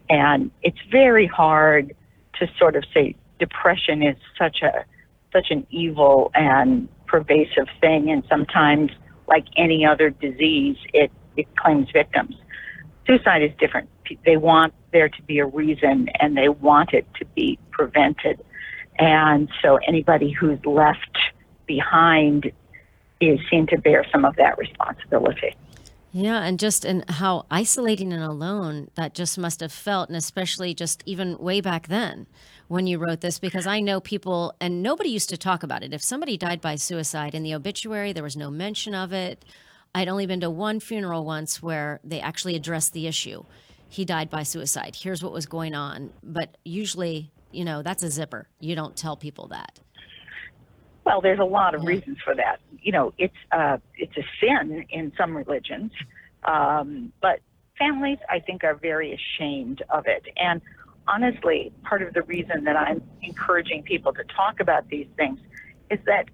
and 0.10 0.52
it's 0.62 0.80
very 0.92 1.28
hard 1.28 1.96
to 2.40 2.48
sort 2.58 2.76
of 2.76 2.84
say 2.94 3.16
depression 3.40 4.04
is 4.04 4.18
such 4.38 4.62
a 4.62 4.86
such 5.32 5.48
an 5.50 5.66
evil 5.70 6.32
and 6.36 6.88
pervasive 7.08 7.68
thing, 7.82 8.10
and 8.10 8.24
sometimes, 8.30 8.92
like 9.28 9.46
any 9.58 9.86
other 9.86 10.10
disease, 10.10 10.78
it 10.94 11.12
it 11.38 11.48
claims 11.56 11.88
victims. 11.92 12.36
Suicide 13.06 13.44
is 13.44 13.52
different. 13.60 13.90
They 14.26 14.38
want 14.38 14.74
there 14.92 15.10
to 15.10 15.22
be 15.24 15.40
a 15.40 15.46
reason, 15.46 16.10
and 16.20 16.38
they 16.38 16.50
want 16.50 16.94
it 16.94 17.06
to 17.20 17.26
be 17.36 17.60
prevented. 17.72 18.42
And 19.00 19.50
so 19.62 19.80
anybody 19.88 20.32
who's 20.32 20.64
left 20.66 21.18
behind 21.66 22.52
is 23.20 23.40
seen 23.50 23.68
to 23.68 23.78
bear 23.78 24.06
some 24.12 24.26
of 24.26 24.36
that 24.36 24.58
responsibility. 24.58 25.56
Yeah, 26.16 26.44
and 26.44 26.60
just 26.60 26.86
and 26.86 27.10
how 27.10 27.48
isolating 27.50 28.14
and 28.14 28.22
alone 28.24 28.92
that 28.94 29.16
just 29.16 29.36
must 29.40 29.62
have 29.62 29.72
felt, 29.72 30.10
and 30.10 30.16
especially 30.16 30.76
just 30.76 31.02
even 31.08 31.40
way 31.40 31.60
back 31.60 31.88
then 31.88 32.28
when 32.68 32.86
you 32.86 33.00
wrote 33.00 33.22
this, 33.22 33.40
because 33.40 33.66
I 33.66 33.80
know 33.80 34.00
people 34.00 34.54
and 34.62 34.84
nobody 34.84 35.10
used 35.10 35.30
to 35.30 35.38
talk 35.38 35.64
about 35.64 35.82
it. 35.82 35.92
If 35.92 36.04
somebody 36.04 36.38
died 36.38 36.62
by 36.62 36.76
suicide 36.76 37.34
in 37.34 37.42
the 37.42 37.56
obituary, 37.56 38.14
there 38.14 38.24
was 38.24 38.38
no 38.38 38.52
mention 38.52 38.94
of 38.94 39.12
it. 39.12 39.44
I'd 39.96 40.08
only 40.08 40.28
been 40.28 40.40
to 40.42 40.52
one 40.52 40.80
funeral 40.80 41.26
once 41.26 41.64
where 41.64 42.00
they 42.04 42.20
actually 42.20 42.56
addressed 42.56 42.94
the 42.94 43.08
issue. 43.08 43.44
He 43.90 44.06
died 44.06 44.30
by 44.30 44.44
suicide. 44.44 44.96
Here's 44.96 45.24
what 45.24 45.34
was 45.34 45.48
going 45.48 45.74
on. 45.74 46.12
But 46.24 46.58
usually, 46.64 47.32
you 47.54 47.66
know, 47.66 47.82
that's 47.82 48.04
a 48.04 48.10
zipper. 48.10 48.48
You 48.60 48.76
don't 48.76 48.96
tell 48.96 49.16
people 49.16 49.48
that. 49.48 49.80
Well, 51.06 51.22
there's 51.22 51.40
a 51.40 51.46
lot 51.46 51.76
of 51.76 51.84
reasons 51.84 52.18
for 52.24 52.34
that. 52.36 52.60
You 52.82 52.92
know, 52.92 53.14
it's 53.18 53.36
uh, 53.52 53.78
it's 53.96 54.16
a 54.18 54.24
sin 54.40 54.86
in 54.90 55.12
some 55.18 55.36
religions, 55.36 55.92
um, 56.46 57.12
but 57.22 57.40
families, 57.78 58.20
I 58.30 58.40
think, 58.40 58.64
are 58.64 58.76
very 58.76 59.14
ashamed 59.14 59.84
of 59.90 60.06
it. 60.08 60.26
And 60.38 60.62
honestly, 61.08 61.74
part 61.84 62.02
of 62.02 62.14
the 62.14 62.22
reason 62.24 62.64
that 62.64 62.78
I'm 62.78 63.02
encouraging 63.22 63.84
people 63.84 64.14
to 64.14 64.24
talk 64.24 64.60
about 64.60 64.88
these 64.90 65.08
things 65.18 65.40
is 65.90 66.00
that 66.06 66.30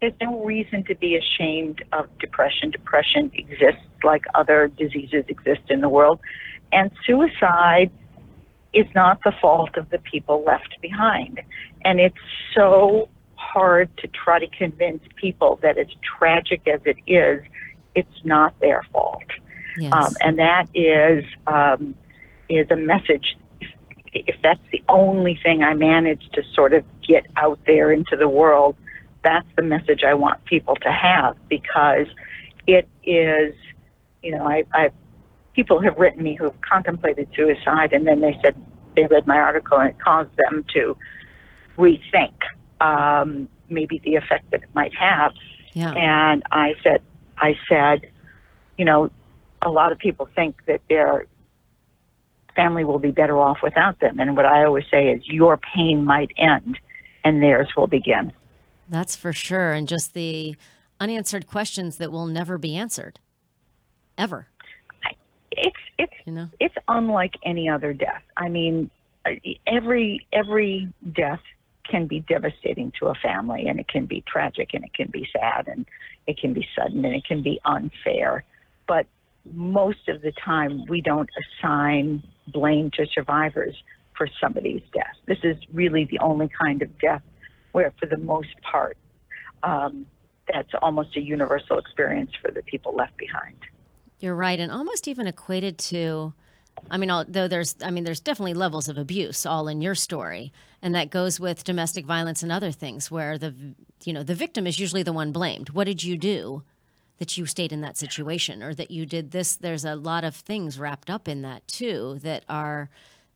there's 0.00 0.14
no 0.20 0.44
reason 0.44 0.84
to 0.84 0.94
be 0.94 1.16
ashamed 1.16 1.82
of 1.92 2.06
depression. 2.18 2.70
Depression 2.70 3.30
exists 3.34 3.82
like 4.02 4.24
other 4.34 4.68
diseases 4.68 5.24
exist 5.28 5.62
in 5.70 5.80
the 5.80 5.88
world, 5.88 6.20
and 6.72 6.90
suicide 7.06 7.90
is 8.76 8.86
not 8.94 9.18
the 9.24 9.32
fault 9.40 9.76
of 9.76 9.88
the 9.88 9.98
people 9.98 10.44
left 10.44 10.76
behind. 10.82 11.40
And 11.84 11.98
it's 11.98 12.16
so 12.54 13.08
hard 13.36 13.88
to 13.98 14.08
try 14.08 14.38
to 14.38 14.46
convince 14.48 15.02
people 15.16 15.58
that 15.62 15.78
as 15.78 15.86
tragic 16.18 16.68
as 16.68 16.80
it 16.84 16.98
is, 17.06 17.42
it's 17.94 18.24
not 18.24 18.58
their 18.60 18.82
fault. 18.92 19.24
Yes. 19.78 19.92
Um, 19.92 20.14
and 20.20 20.38
that 20.38 20.66
is 20.74 21.24
um, 21.46 21.94
is 22.48 22.70
a 22.70 22.76
message. 22.76 23.36
If, 24.12 24.36
that's 24.42 24.60
the 24.72 24.82
only 24.88 25.38
thing 25.42 25.62
I 25.62 25.74
manage 25.74 26.28
to 26.32 26.42
sort 26.54 26.72
of 26.72 26.84
get 27.06 27.26
out 27.36 27.58
there 27.66 27.92
into 27.92 28.16
the 28.16 28.28
world, 28.28 28.76
that's 29.22 29.48
the 29.56 29.62
message 29.62 30.04
I 30.04 30.14
want 30.14 30.44
people 30.44 30.76
to 30.76 30.90
have 30.90 31.36
because 31.48 32.06
it 32.66 32.88
is, 33.04 33.54
you 34.22 34.32
know, 34.32 34.44
I, 34.46 34.64
I 34.72 34.90
people 35.56 35.80
have 35.80 35.96
written 35.96 36.22
me 36.22 36.34
who've 36.34 36.60
contemplated 36.60 37.28
suicide, 37.34 37.92
and 37.92 38.06
then 38.06 38.20
they 38.20 38.38
said 38.42 38.54
they 38.94 39.06
read 39.06 39.26
my 39.26 39.38
article 39.38 39.78
and 39.78 39.90
it 39.90 39.98
caused 39.98 40.30
them 40.36 40.64
to 40.74 40.96
rethink 41.78 42.34
um, 42.80 43.48
maybe 43.68 44.00
the 44.04 44.14
effect 44.14 44.50
that 44.50 44.62
it 44.62 44.68
might 44.74 44.94
have. 44.94 45.32
yeah. 45.72 45.92
And 45.92 46.42
I 46.52 46.74
said, 46.82 47.02
I 47.38 47.56
said, 47.68 48.10
you 48.78 48.84
know, 48.84 49.10
a 49.62 49.70
lot 49.70 49.92
of 49.92 49.98
people 49.98 50.28
think 50.34 50.56
that 50.66 50.82
their 50.88 51.26
family 52.54 52.84
will 52.84 52.98
be 52.98 53.10
better 53.10 53.38
off 53.38 53.58
without 53.62 53.98
them. 54.00 54.18
And 54.20 54.36
what 54.36 54.46
I 54.46 54.64
always 54.64 54.84
say 54.90 55.08
is, 55.08 55.26
your 55.26 55.58
pain 55.58 56.04
might 56.04 56.30
end, 56.36 56.78
and 57.24 57.42
theirs 57.42 57.68
will 57.76 57.86
begin. 57.86 58.32
That's 58.88 59.16
for 59.16 59.32
sure. 59.32 59.72
And 59.72 59.88
just 59.88 60.14
the 60.14 60.56
unanswered 61.00 61.46
questions 61.46 61.96
that 61.96 62.12
will 62.12 62.26
never 62.26 62.56
be 62.56 62.76
answered. 62.76 63.18
Ever. 64.16 64.48
You 66.26 66.32
know? 66.32 66.48
it's 66.58 66.74
unlike 66.88 67.34
any 67.44 67.68
other 67.68 67.92
death. 67.92 68.22
I 68.36 68.48
mean, 68.48 68.90
every 69.66 70.26
every 70.32 70.92
death 71.12 71.40
can 71.88 72.08
be 72.08 72.20
devastating 72.20 72.92
to 72.98 73.06
a 73.06 73.14
family, 73.14 73.68
and 73.68 73.78
it 73.78 73.86
can 73.88 74.06
be 74.06 74.24
tragic, 74.26 74.70
and 74.74 74.84
it 74.84 74.92
can 74.92 75.08
be 75.08 75.28
sad, 75.32 75.68
and 75.68 75.86
it 76.26 76.36
can 76.36 76.52
be 76.52 76.66
sudden, 76.76 77.04
and 77.04 77.14
it 77.14 77.24
can 77.24 77.42
be 77.42 77.60
unfair. 77.64 78.44
But 78.88 79.06
most 79.52 80.08
of 80.08 80.20
the 80.22 80.32
time, 80.32 80.84
we 80.88 81.00
don't 81.00 81.30
assign 81.40 82.24
blame 82.48 82.90
to 82.94 83.06
survivors 83.14 83.76
for 84.16 84.28
somebody's 84.40 84.82
death. 84.92 85.14
This 85.26 85.38
is 85.44 85.56
really 85.72 86.06
the 86.10 86.18
only 86.18 86.48
kind 86.48 86.82
of 86.82 86.98
death 86.98 87.22
where, 87.70 87.92
for 88.00 88.06
the 88.06 88.16
most 88.16 88.54
part, 88.68 88.96
um, 89.62 90.06
that's 90.52 90.70
almost 90.82 91.16
a 91.16 91.20
universal 91.20 91.78
experience 91.78 92.30
for 92.42 92.50
the 92.50 92.62
people 92.62 92.94
left 92.96 93.16
behind. 93.16 93.56
You're 94.18 94.34
right, 94.34 94.58
and 94.58 94.72
almost 94.72 95.08
even 95.08 95.26
equated 95.26 95.78
to. 95.78 96.32
I 96.90 96.98
mean, 96.98 97.10
although 97.10 97.48
there's, 97.48 97.74
I 97.82 97.90
mean, 97.90 98.04
there's 98.04 98.20
definitely 98.20 98.54
levels 98.54 98.88
of 98.88 98.98
abuse 98.98 99.46
all 99.46 99.66
in 99.68 99.80
your 99.80 99.94
story, 99.94 100.52
and 100.82 100.94
that 100.94 101.10
goes 101.10 101.40
with 101.40 101.64
domestic 101.64 102.04
violence 102.04 102.42
and 102.42 102.52
other 102.52 102.70
things, 102.70 103.10
where 103.10 103.38
the, 103.38 103.54
you 104.04 104.12
know, 104.12 104.22
the 104.22 104.34
victim 104.34 104.66
is 104.66 104.78
usually 104.78 105.02
the 105.02 105.12
one 105.12 105.32
blamed. 105.32 105.70
What 105.70 105.84
did 105.84 106.04
you 106.04 106.16
do 106.16 106.62
that 107.18 107.38
you 107.38 107.46
stayed 107.46 107.72
in 107.72 107.80
that 107.80 107.96
situation, 107.96 108.62
or 108.62 108.74
that 108.74 108.90
you 108.90 109.06
did 109.06 109.30
this? 109.30 109.56
There's 109.56 109.84
a 109.84 109.96
lot 109.96 110.24
of 110.24 110.36
things 110.36 110.78
wrapped 110.78 111.08
up 111.08 111.28
in 111.28 111.42
that 111.42 111.66
too 111.66 112.18
that 112.22 112.44
are 112.48 112.90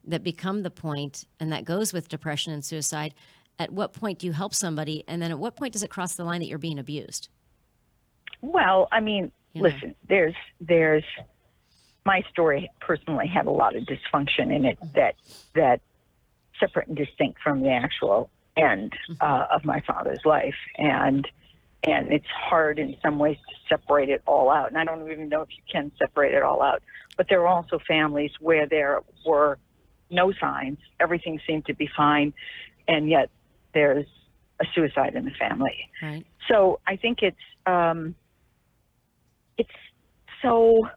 that 0.04 0.22
become 0.22 0.62
the 0.62 0.70
point, 0.70 1.26
and 1.38 1.52
that 1.52 1.64
goes 1.64 1.92
with 1.92 2.08
depression 2.08 2.52
and 2.52 2.64
suicide. 2.64 3.14
At 3.58 3.72
what 3.72 3.92
point 3.92 4.18
do 4.18 4.26
you 4.26 4.32
help 4.32 4.54
somebody, 4.54 5.04
and 5.06 5.20
then 5.20 5.30
at 5.30 5.38
what 5.38 5.56
point 5.56 5.74
does 5.74 5.82
it 5.82 5.90
cross 5.90 6.14
the 6.14 6.24
line 6.24 6.40
that 6.40 6.46
you're 6.46 6.58
being 6.58 6.78
abused? 6.78 7.28
Well, 8.40 8.88
I 8.90 9.00
mean, 9.00 9.32
Know? 9.54 9.62
listen, 9.62 9.94
there's 10.08 10.34
there's 10.60 11.04
my 12.04 12.22
story 12.30 12.70
personally 12.80 13.26
had 13.26 13.46
a 13.46 13.50
lot 13.50 13.76
of 13.76 13.84
dysfunction 13.84 14.54
in 14.54 14.64
it 14.64 14.78
that 14.94 15.16
that 15.54 15.80
separate 16.58 16.88
and 16.88 16.96
distinct 16.96 17.40
from 17.42 17.62
the 17.62 17.70
actual 17.70 18.30
end 18.56 18.92
uh, 19.20 19.46
of 19.50 19.64
my 19.64 19.80
father's 19.80 20.24
life, 20.24 20.56
and 20.76 21.26
and 21.82 22.12
it's 22.12 22.26
hard 22.26 22.78
in 22.78 22.96
some 23.02 23.18
ways 23.18 23.38
to 23.48 23.54
separate 23.68 24.08
it 24.08 24.22
all 24.26 24.50
out. 24.50 24.68
And 24.68 24.78
I 24.78 24.84
don't 24.84 25.10
even 25.10 25.28
know 25.28 25.42
if 25.42 25.48
you 25.50 25.62
can 25.70 25.90
separate 25.98 26.34
it 26.34 26.42
all 26.42 26.62
out. 26.62 26.82
But 27.16 27.28
there 27.28 27.40
are 27.40 27.48
also 27.48 27.78
families 27.86 28.32
where 28.38 28.66
there 28.66 29.00
were 29.24 29.58
no 30.10 30.32
signs, 30.32 30.78
everything 30.98 31.40
seemed 31.46 31.66
to 31.66 31.74
be 31.74 31.88
fine, 31.96 32.34
and 32.86 33.08
yet 33.08 33.30
there's 33.72 34.06
a 34.60 34.64
suicide 34.74 35.14
in 35.14 35.24
the 35.24 35.30
family. 35.32 35.88
Right. 36.02 36.26
So 36.48 36.80
I 36.86 36.96
think 36.96 37.22
it's 37.22 37.36
um, 37.66 38.14
it's 39.60 39.78
so 40.42 40.88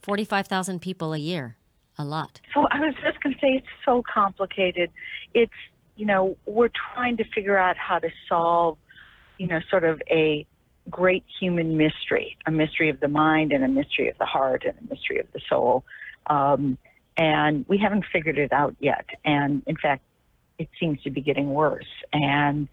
Forty-five 0.00 0.46
thousand 0.46 0.80
people 0.80 1.12
a 1.12 1.18
year. 1.18 1.56
A 2.00 2.04
lot. 2.04 2.40
so 2.54 2.66
I 2.70 2.78
was 2.78 2.94
just 3.04 3.20
going 3.20 3.34
to 3.34 3.40
say 3.40 3.48
it's 3.54 3.66
so 3.84 4.02
complicated. 4.02 4.90
It's 5.34 5.60
you 5.96 6.06
know 6.06 6.36
we're 6.46 6.70
trying 6.94 7.16
to 7.16 7.24
figure 7.34 7.58
out 7.58 7.76
how 7.76 7.98
to 7.98 8.08
solve 8.28 8.78
you 9.38 9.48
know 9.48 9.60
sort 9.68 9.84
of 9.84 10.00
a 10.08 10.46
great 10.88 11.24
human 11.40 11.76
mystery, 11.76 12.36
a 12.46 12.50
mystery 12.50 12.88
of 12.88 13.00
the 13.00 13.08
mind 13.08 13.52
and 13.52 13.64
a 13.64 13.68
mystery 13.68 14.08
of 14.08 14.16
the 14.18 14.24
heart 14.24 14.64
and 14.64 14.74
a 14.78 14.94
mystery 14.94 15.18
of 15.18 15.26
the 15.32 15.40
soul. 15.48 15.84
Um, 16.28 16.78
and 17.16 17.64
we 17.68 17.78
haven't 17.78 18.04
figured 18.12 18.38
it 18.38 18.52
out 18.52 18.76
yet. 18.78 19.06
And 19.24 19.62
in 19.66 19.76
fact, 19.76 20.02
it 20.58 20.68
seems 20.78 21.02
to 21.02 21.10
be 21.10 21.20
getting 21.20 21.52
worse. 21.52 21.92
And 22.12 22.68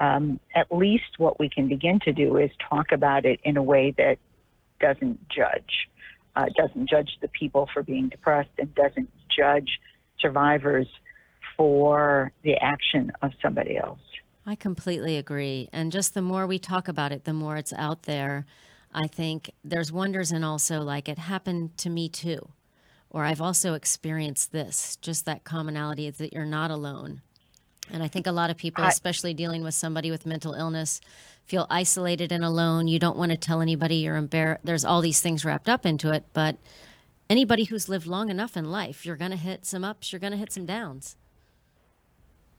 um, 0.00 0.40
at 0.54 0.70
least 0.70 1.18
what 1.18 1.38
we 1.40 1.48
can 1.48 1.68
begin 1.68 1.98
to 2.04 2.12
do 2.12 2.36
is 2.36 2.50
talk 2.70 2.92
about 2.92 3.26
it 3.26 3.40
in 3.42 3.56
a 3.56 3.62
way 3.62 3.92
that 3.98 4.18
doesn't 4.80 5.28
judge, 5.28 5.88
uh, 6.36 6.46
doesn't 6.56 6.88
judge 6.88 7.18
the 7.20 7.28
people 7.28 7.68
for 7.72 7.82
being 7.82 8.08
depressed, 8.08 8.50
and 8.58 8.74
doesn't 8.74 9.10
judge 9.34 9.78
survivors 10.18 10.88
for 11.56 12.32
the 12.42 12.56
action 12.56 13.12
of 13.22 13.32
somebody 13.42 13.76
else. 13.76 14.00
I 14.46 14.54
completely 14.54 15.16
agree. 15.16 15.68
And 15.72 15.92
just 15.92 16.14
the 16.14 16.22
more 16.22 16.46
we 16.46 16.58
talk 16.58 16.88
about 16.88 17.12
it, 17.12 17.24
the 17.24 17.34
more 17.34 17.56
it's 17.56 17.72
out 17.74 18.04
there. 18.04 18.46
I 18.94 19.06
think 19.06 19.50
there's 19.62 19.92
wonders 19.92 20.32
and 20.32 20.44
also 20.44 20.80
like 20.80 21.08
it 21.08 21.18
happened 21.18 21.76
to 21.78 21.90
me 21.90 22.08
too, 22.08 22.48
or 23.10 23.24
I've 23.24 23.42
also 23.42 23.74
experienced 23.74 24.52
this, 24.52 24.96
just 24.96 25.26
that 25.26 25.44
commonality 25.44 26.08
that 26.08 26.32
you're 26.32 26.46
not 26.46 26.70
alone. 26.70 27.20
And 27.92 28.02
I 28.02 28.08
think 28.08 28.26
a 28.26 28.32
lot 28.32 28.50
of 28.50 28.56
people, 28.56 28.84
especially 28.84 29.34
dealing 29.34 29.62
with 29.62 29.74
somebody 29.74 30.10
with 30.10 30.26
mental 30.26 30.54
illness, 30.54 31.00
feel 31.44 31.66
isolated 31.70 32.32
and 32.32 32.44
alone. 32.44 32.88
You 32.88 32.98
don't 32.98 33.16
want 33.16 33.30
to 33.32 33.36
tell 33.36 33.60
anybody 33.60 33.96
you're 33.96 34.16
embarrassed. 34.16 34.60
There's 34.64 34.84
all 34.84 35.00
these 35.00 35.20
things 35.20 35.44
wrapped 35.44 35.68
up 35.68 35.86
into 35.86 36.12
it. 36.12 36.24
But 36.32 36.56
anybody 37.30 37.64
who's 37.64 37.88
lived 37.88 38.06
long 38.06 38.30
enough 38.30 38.56
in 38.56 38.70
life, 38.70 39.06
you're 39.06 39.16
going 39.16 39.30
to 39.30 39.36
hit 39.36 39.64
some 39.64 39.84
ups, 39.84 40.12
you're 40.12 40.20
going 40.20 40.32
to 40.32 40.38
hit 40.38 40.52
some 40.52 40.66
downs. 40.66 41.16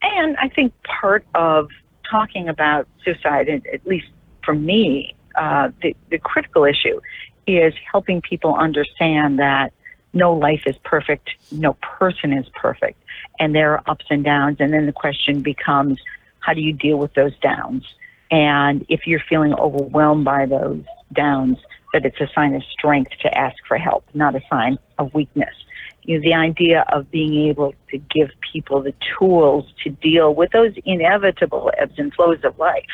And 0.02 0.38
I 0.38 0.50
think 0.50 0.74
part 0.84 1.26
of 1.36 1.70
talking 2.10 2.48
about 2.48 2.88
suicide, 3.04 3.50
at 3.50 3.66
at 3.68 3.86
least 3.86 4.08
for 4.44 4.56
me, 4.56 5.16
uh, 5.36 5.70
the, 5.82 5.96
the 6.10 6.18
critical 6.18 6.66
issue 6.66 7.00
is 7.46 7.74
helping 7.92 8.22
people 8.22 8.56
understand 8.56 9.40
that 9.40 9.74
no 10.14 10.34
life 10.34 10.64
is 10.66 10.76
perfect, 10.84 11.30
no 11.52 11.74
person 11.82 12.34
is 12.34 12.48
perfect, 12.56 13.02
and 13.40 13.56
there 13.56 13.74
are 13.74 13.84
ups 13.88 14.06
and 14.10 14.24
downs. 14.24 14.58
And 14.60 14.74
then 14.74 14.86
the 14.86 14.92
question 14.92 15.42
becomes, 15.42 16.00
how 16.40 16.54
do 16.54 16.62
you 16.62 16.74
deal 16.74 16.98
with 16.98 17.14
those 17.14 17.38
downs? 17.40 17.84
And 18.32 18.86
if 18.90 19.08
you're 19.08 19.24
feeling 19.28 19.54
overwhelmed 19.54 20.26
by 20.26 20.46
those 20.46 20.84
downs, 21.14 21.58
that 21.94 22.06
it's 22.06 22.20
a 22.22 22.28
sign 22.36 22.54
of 22.54 22.64
strength 22.64 23.12
to 23.22 23.36
ask 23.36 23.56
for 23.68 23.78
help, 23.78 24.06
not 24.14 24.36
a 24.36 24.42
sign 24.50 24.78
of 25.00 25.14
weakness. 25.14 25.56
You 26.04 26.18
know, 26.18 26.24
the 26.24 26.34
idea 26.34 26.86
of 26.92 27.10
being 27.10 27.48
able 27.50 27.74
to 27.92 27.98
give 27.98 28.30
people 28.54 28.82
the 28.82 28.94
tools 29.18 29.66
to 29.84 29.90
deal 29.90 30.34
with 30.34 30.52
those 30.52 30.74
inevitable 30.86 31.72
ebbs 31.78 31.98
and 31.98 32.14
flows 32.14 32.40
of 32.44 32.58
life 32.60 32.86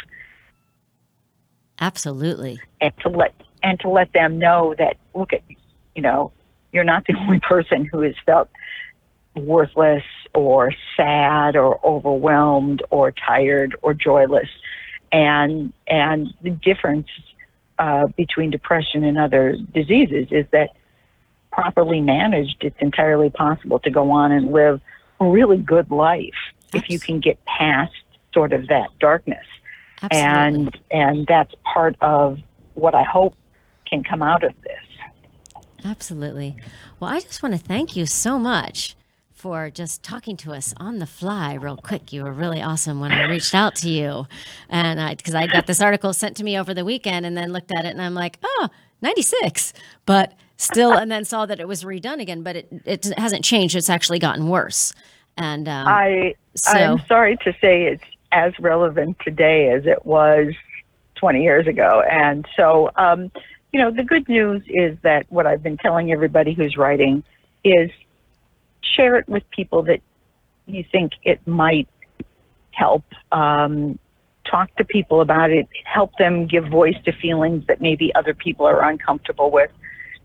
Absolutely. 1.79 2.59
and 2.81 2.93
to 3.01 3.09
let 3.09 3.33
and 3.61 3.79
to 3.81 3.89
let 3.89 4.13
them 4.13 4.37
know 4.39 4.75
that 4.77 4.97
look 5.13 5.33
at 5.33 5.41
you 5.95 6.01
know 6.01 6.31
you're 6.71 6.83
not 6.83 7.05
the 7.05 7.15
only 7.19 7.39
person 7.39 7.85
who 7.85 8.01
has 8.01 8.15
felt 8.25 8.49
worthless 9.35 10.03
or 10.33 10.73
sad 10.95 11.55
or 11.55 11.79
overwhelmed 11.85 12.83
or 12.89 13.11
tired 13.11 13.75
or 13.81 13.93
joyless 13.93 14.49
and 15.11 15.73
and 15.87 16.33
the 16.41 16.49
difference 16.49 17.07
uh, 17.79 18.07
between 18.17 18.49
depression 18.49 19.03
and 19.03 19.17
other 19.17 19.57
diseases 19.73 20.27
is 20.31 20.45
that 20.51 20.69
properly 21.51 22.01
managed 22.01 22.57
it's 22.61 22.79
entirely 22.79 23.29
possible 23.29 23.79
to 23.79 23.89
go 23.89 24.11
on 24.11 24.31
and 24.31 24.51
live 24.51 24.81
a 25.19 25.25
really 25.25 25.57
good 25.57 25.89
life 25.91 26.33
if 26.73 26.89
you 26.89 26.99
can 26.99 27.19
get 27.19 27.43
past 27.45 27.93
sort 28.33 28.51
of 28.51 28.67
that 28.67 28.87
darkness 28.99 29.45
Absolutely. 30.01 30.27
and 30.31 30.79
and 30.91 31.27
that's 31.27 31.53
part 31.63 31.95
of 32.01 32.39
what 32.73 32.93
I 32.93 33.03
hope 33.03 33.35
can 33.85 34.03
come 34.03 34.21
out 34.21 34.43
of 34.43 34.53
this. 34.63 34.73
Absolutely. 35.83 36.55
Well, 36.99 37.11
I 37.11 37.19
just 37.19 37.43
want 37.43 37.53
to 37.53 37.61
thank 37.61 37.95
you 37.95 38.05
so 38.05 38.39
much 38.39 38.95
for 39.35 39.69
just 39.69 40.01
talking 40.01 40.37
to 40.37 40.53
us 40.53 40.73
on 40.77 40.99
the 40.99 41.05
fly 41.05 41.53
real 41.53 41.77
quick. 41.77 42.11
You 42.11 42.23
were 42.23 42.31
really 42.31 42.61
awesome 42.61 42.99
when 42.99 43.11
I 43.11 43.29
reached 43.29 43.53
out 43.53 43.75
to 43.75 43.89
you. 43.89 44.25
And 44.69 44.99
I, 44.99 45.13
because 45.13 45.35
I 45.35 45.45
got 45.45 45.67
this 45.67 45.81
article 45.81 46.13
sent 46.13 46.37
to 46.37 46.43
me 46.43 46.57
over 46.57 46.73
the 46.73 46.85
weekend 46.85 47.25
and 47.25 47.37
then 47.37 47.51
looked 47.51 47.71
at 47.77 47.85
it 47.85 47.89
and 47.89 48.01
I'm 48.01 48.15
like, 48.15 48.39
oh, 48.43 48.69
96. 49.01 49.73
But 50.05 50.33
still, 50.57 50.93
and 50.93 51.11
then 51.11 51.25
saw 51.25 51.45
that 51.45 51.59
it 51.59 51.67
was 51.67 51.83
redone 51.83 52.21
again, 52.21 52.43
but 52.43 52.55
it, 52.55 52.67
it 52.85 53.05
hasn't 53.17 53.43
changed. 53.43 53.75
It's 53.75 53.89
actually 53.89 54.19
gotten 54.19 54.47
worse. 54.47 54.93
And 55.37 55.67
um, 55.67 55.87
I 55.87 56.35
so, 56.55 56.77
I'm 56.77 57.05
sorry 57.07 57.37
to 57.43 57.51
say 57.59 57.83
it's 57.83 58.03
as 58.31 58.57
relevant 58.59 59.17
today 59.23 59.69
as 59.69 59.85
it 59.85 60.05
was 60.05 60.53
20 61.15 61.43
years 61.43 61.67
ago, 61.67 62.01
and 62.09 62.45
so 62.55 62.89
um, 62.95 63.31
you 63.73 63.79
know 63.81 63.91
the 63.91 64.03
good 64.03 64.27
news 64.29 64.63
is 64.67 64.97
that 65.01 65.25
what 65.29 65.45
I've 65.45 65.61
been 65.61 65.77
telling 65.77 66.11
everybody 66.13 66.53
who's 66.53 66.77
writing 66.77 67.23
is 67.65 67.91
share 68.95 69.15
it 69.17 69.27
with 69.27 69.43
people 69.49 69.83
that 69.83 70.01
you 70.65 70.83
think 70.91 71.13
it 71.23 71.45
might 71.47 71.87
help. 72.71 73.03
Um, 73.31 73.99
talk 74.49 74.75
to 74.75 74.85
people 74.85 75.21
about 75.21 75.49
it, 75.51 75.67
help 75.85 76.15
them 76.17 76.45
give 76.45 76.67
voice 76.67 76.95
to 77.05 77.11
feelings 77.11 77.65
that 77.67 77.81
maybe 77.81 78.13
other 78.15 78.33
people 78.33 78.65
are 78.65 78.87
uncomfortable 78.87 79.49
with, 79.51 79.71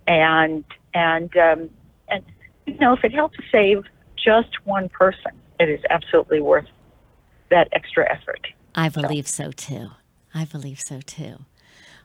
and 0.06 0.64
and 0.94 1.34
um, 1.36 1.70
and 2.08 2.24
you 2.66 2.76
know 2.78 2.92
if 2.92 3.04
it 3.04 3.12
helps 3.12 3.38
save 3.50 3.84
just 4.16 4.66
one 4.66 4.88
person, 4.88 5.32
it 5.58 5.68
is 5.68 5.80
absolutely 5.88 6.40
worth 6.40 6.68
that 7.50 7.68
extra 7.72 8.10
effort. 8.10 8.46
I 8.74 8.88
believe 8.88 9.26
so 9.26 9.50
too. 9.52 9.90
I 10.34 10.44
believe 10.44 10.80
so 10.80 11.00
too. 11.00 11.38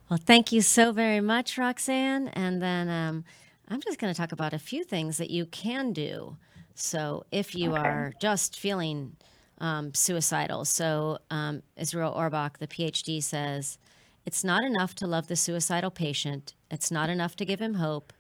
Well, 0.10 0.20
thank 0.24 0.52
you 0.52 0.62
so 0.62 0.92
very 0.92 1.20
much, 1.20 1.58
Roxanne. 1.58 2.28
And 2.30 2.62
then 2.62 2.90
um, 2.90 3.26
I'm 3.68 3.82
just 3.82 4.00
going 4.00 4.14
to 4.14 4.18
talk 4.18 4.32
about 4.32 4.54
a 4.54 4.60
few 4.60 4.84
things 4.84 5.18
that 5.18 5.30
you 5.32 5.46
can 5.46 5.94
do. 5.94 6.38
So, 6.76 7.26
if 7.32 7.56
you 7.56 7.74
Okay. 7.74 7.76
are 7.76 8.14
just 8.20 8.60
feeling 8.60 9.16
um, 9.60 9.94
suicidal, 9.94 10.66
so 10.66 11.20
um, 11.32 11.64
Israel 11.78 12.14
Orbach, 12.14 12.58
the 12.58 12.68
PhD, 12.68 13.24
says 13.24 13.78
it's 14.26 14.44
not 14.44 14.64
enough 14.64 14.94
to 14.96 15.08
love 15.08 15.28
the 15.28 15.36
suicidal 15.38 15.90
patient, 15.92 16.54
it's 16.70 16.92
not 16.92 17.10
enough 17.10 17.36
to 17.38 17.46
give 17.46 17.62
him 17.62 17.76
hope, 17.76 18.12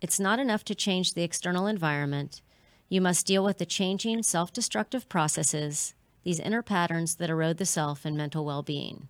it's 0.00 0.20
not 0.20 0.38
enough 0.38 0.64
to 0.64 0.74
change 0.74 1.14
the 1.14 1.22
external 1.24 1.66
environment. 1.66 2.42
You 2.88 3.00
must 3.00 3.26
deal 3.26 3.42
with 3.44 3.58
the 3.58 3.66
changing 3.66 4.22
self 4.22 4.52
destructive 4.52 5.08
processes, 5.08 5.94
these 6.22 6.38
inner 6.40 6.62
patterns 6.62 7.16
that 7.16 7.30
erode 7.30 7.56
the 7.58 7.66
self 7.66 8.04
and 8.04 8.16
mental 8.16 8.44
well 8.44 8.62
being. 8.62 9.08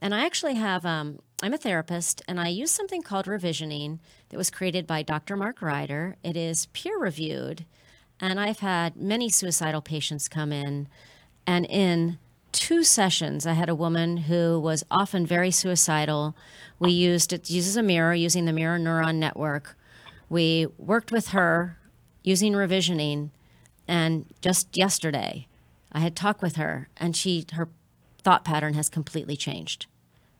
And 0.00 0.14
I 0.14 0.24
actually 0.24 0.54
have, 0.54 0.84
um, 0.84 1.20
I'm 1.42 1.54
a 1.54 1.58
therapist, 1.58 2.22
and 2.28 2.40
I 2.40 2.48
use 2.48 2.70
something 2.70 3.02
called 3.02 3.26
revisioning 3.26 3.98
that 4.28 4.36
was 4.36 4.50
created 4.50 4.86
by 4.86 5.02
Dr. 5.02 5.36
Mark 5.36 5.62
Ryder. 5.62 6.16
It 6.22 6.36
is 6.36 6.66
peer 6.66 6.98
reviewed, 6.98 7.64
and 8.20 8.38
I've 8.38 8.60
had 8.60 8.96
many 8.96 9.28
suicidal 9.28 9.80
patients 9.80 10.28
come 10.28 10.52
in. 10.52 10.88
And 11.46 11.66
in 11.66 12.18
two 12.52 12.84
sessions, 12.84 13.46
I 13.46 13.52
had 13.52 13.68
a 13.68 13.74
woman 13.74 14.16
who 14.16 14.58
was 14.58 14.84
often 14.90 15.26
very 15.26 15.50
suicidal. 15.50 16.36
We 16.78 16.90
used 16.90 17.32
it 17.32 17.50
uses 17.50 17.76
a 17.76 17.82
mirror 17.82 18.14
using 18.14 18.44
the 18.44 18.52
mirror 18.52 18.78
neuron 18.78 19.16
network. 19.16 19.76
We 20.28 20.66
worked 20.78 21.12
with 21.12 21.28
her 21.28 21.78
using 22.22 22.54
revisioning, 22.54 23.30
and 23.86 24.26
just 24.40 24.76
yesterday, 24.76 25.46
I 25.92 26.00
had 26.00 26.16
talked 26.16 26.42
with 26.42 26.56
her, 26.56 26.88
and 26.96 27.14
she 27.14 27.46
her 27.52 27.68
thought 28.26 28.44
pattern 28.44 28.74
has 28.74 28.88
completely 28.88 29.36
changed. 29.36 29.86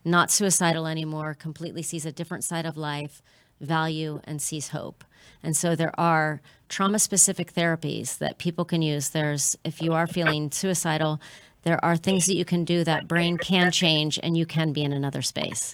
Not 0.05 0.33
suicidal 0.33 0.89
anymore, 0.89 1.35
completely 1.35 1.83
sees 1.83 2.05
a 2.05 2.11
different 2.11 2.43
side 2.43 2.67
of 2.67 2.77
life, 2.77 3.23
value, 3.61 4.21
and 4.25 4.43
sees 4.43 4.71
hope. 4.71 5.05
And 5.41 5.57
so 5.57 5.77
there 5.77 5.95
are 5.99 6.43
trauma 6.69 6.99
specific 6.99 7.55
therapies 7.55 8.19
that 8.19 8.39
people 8.39 8.65
can 8.65 8.83
use. 8.83 9.11
There's, 9.11 9.57
if 9.63 9.81
you 9.81 9.93
are 9.93 10.09
feeling 10.09 10.51
suicidal, 10.51 11.21
there 11.63 11.79
are 11.85 11.97
things 11.97 12.27
that 12.27 12.35
you 12.35 12.45
can 12.45 12.65
do 12.65 12.83
that 12.83 13.07
brain 13.07 13.39
can 13.39 13.71
change 13.71 14.19
and 14.21 14.37
you 14.37 14.47
can 14.47 14.73
be 14.73 14.83
in 14.83 14.93
another 14.93 15.23
space. 15.23 15.73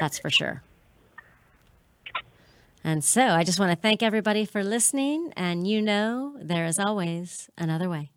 That's 0.00 0.18
for 0.18 0.30
sure. 0.30 0.64
And 2.82 3.04
so 3.04 3.22
I 3.22 3.44
just 3.44 3.60
want 3.60 3.70
to 3.70 3.76
thank 3.76 4.02
everybody 4.02 4.44
for 4.44 4.64
listening. 4.64 5.32
And 5.36 5.64
you 5.64 5.80
know, 5.80 6.36
there 6.40 6.66
is 6.66 6.80
always 6.80 7.48
another 7.56 7.88
way. 7.88 8.13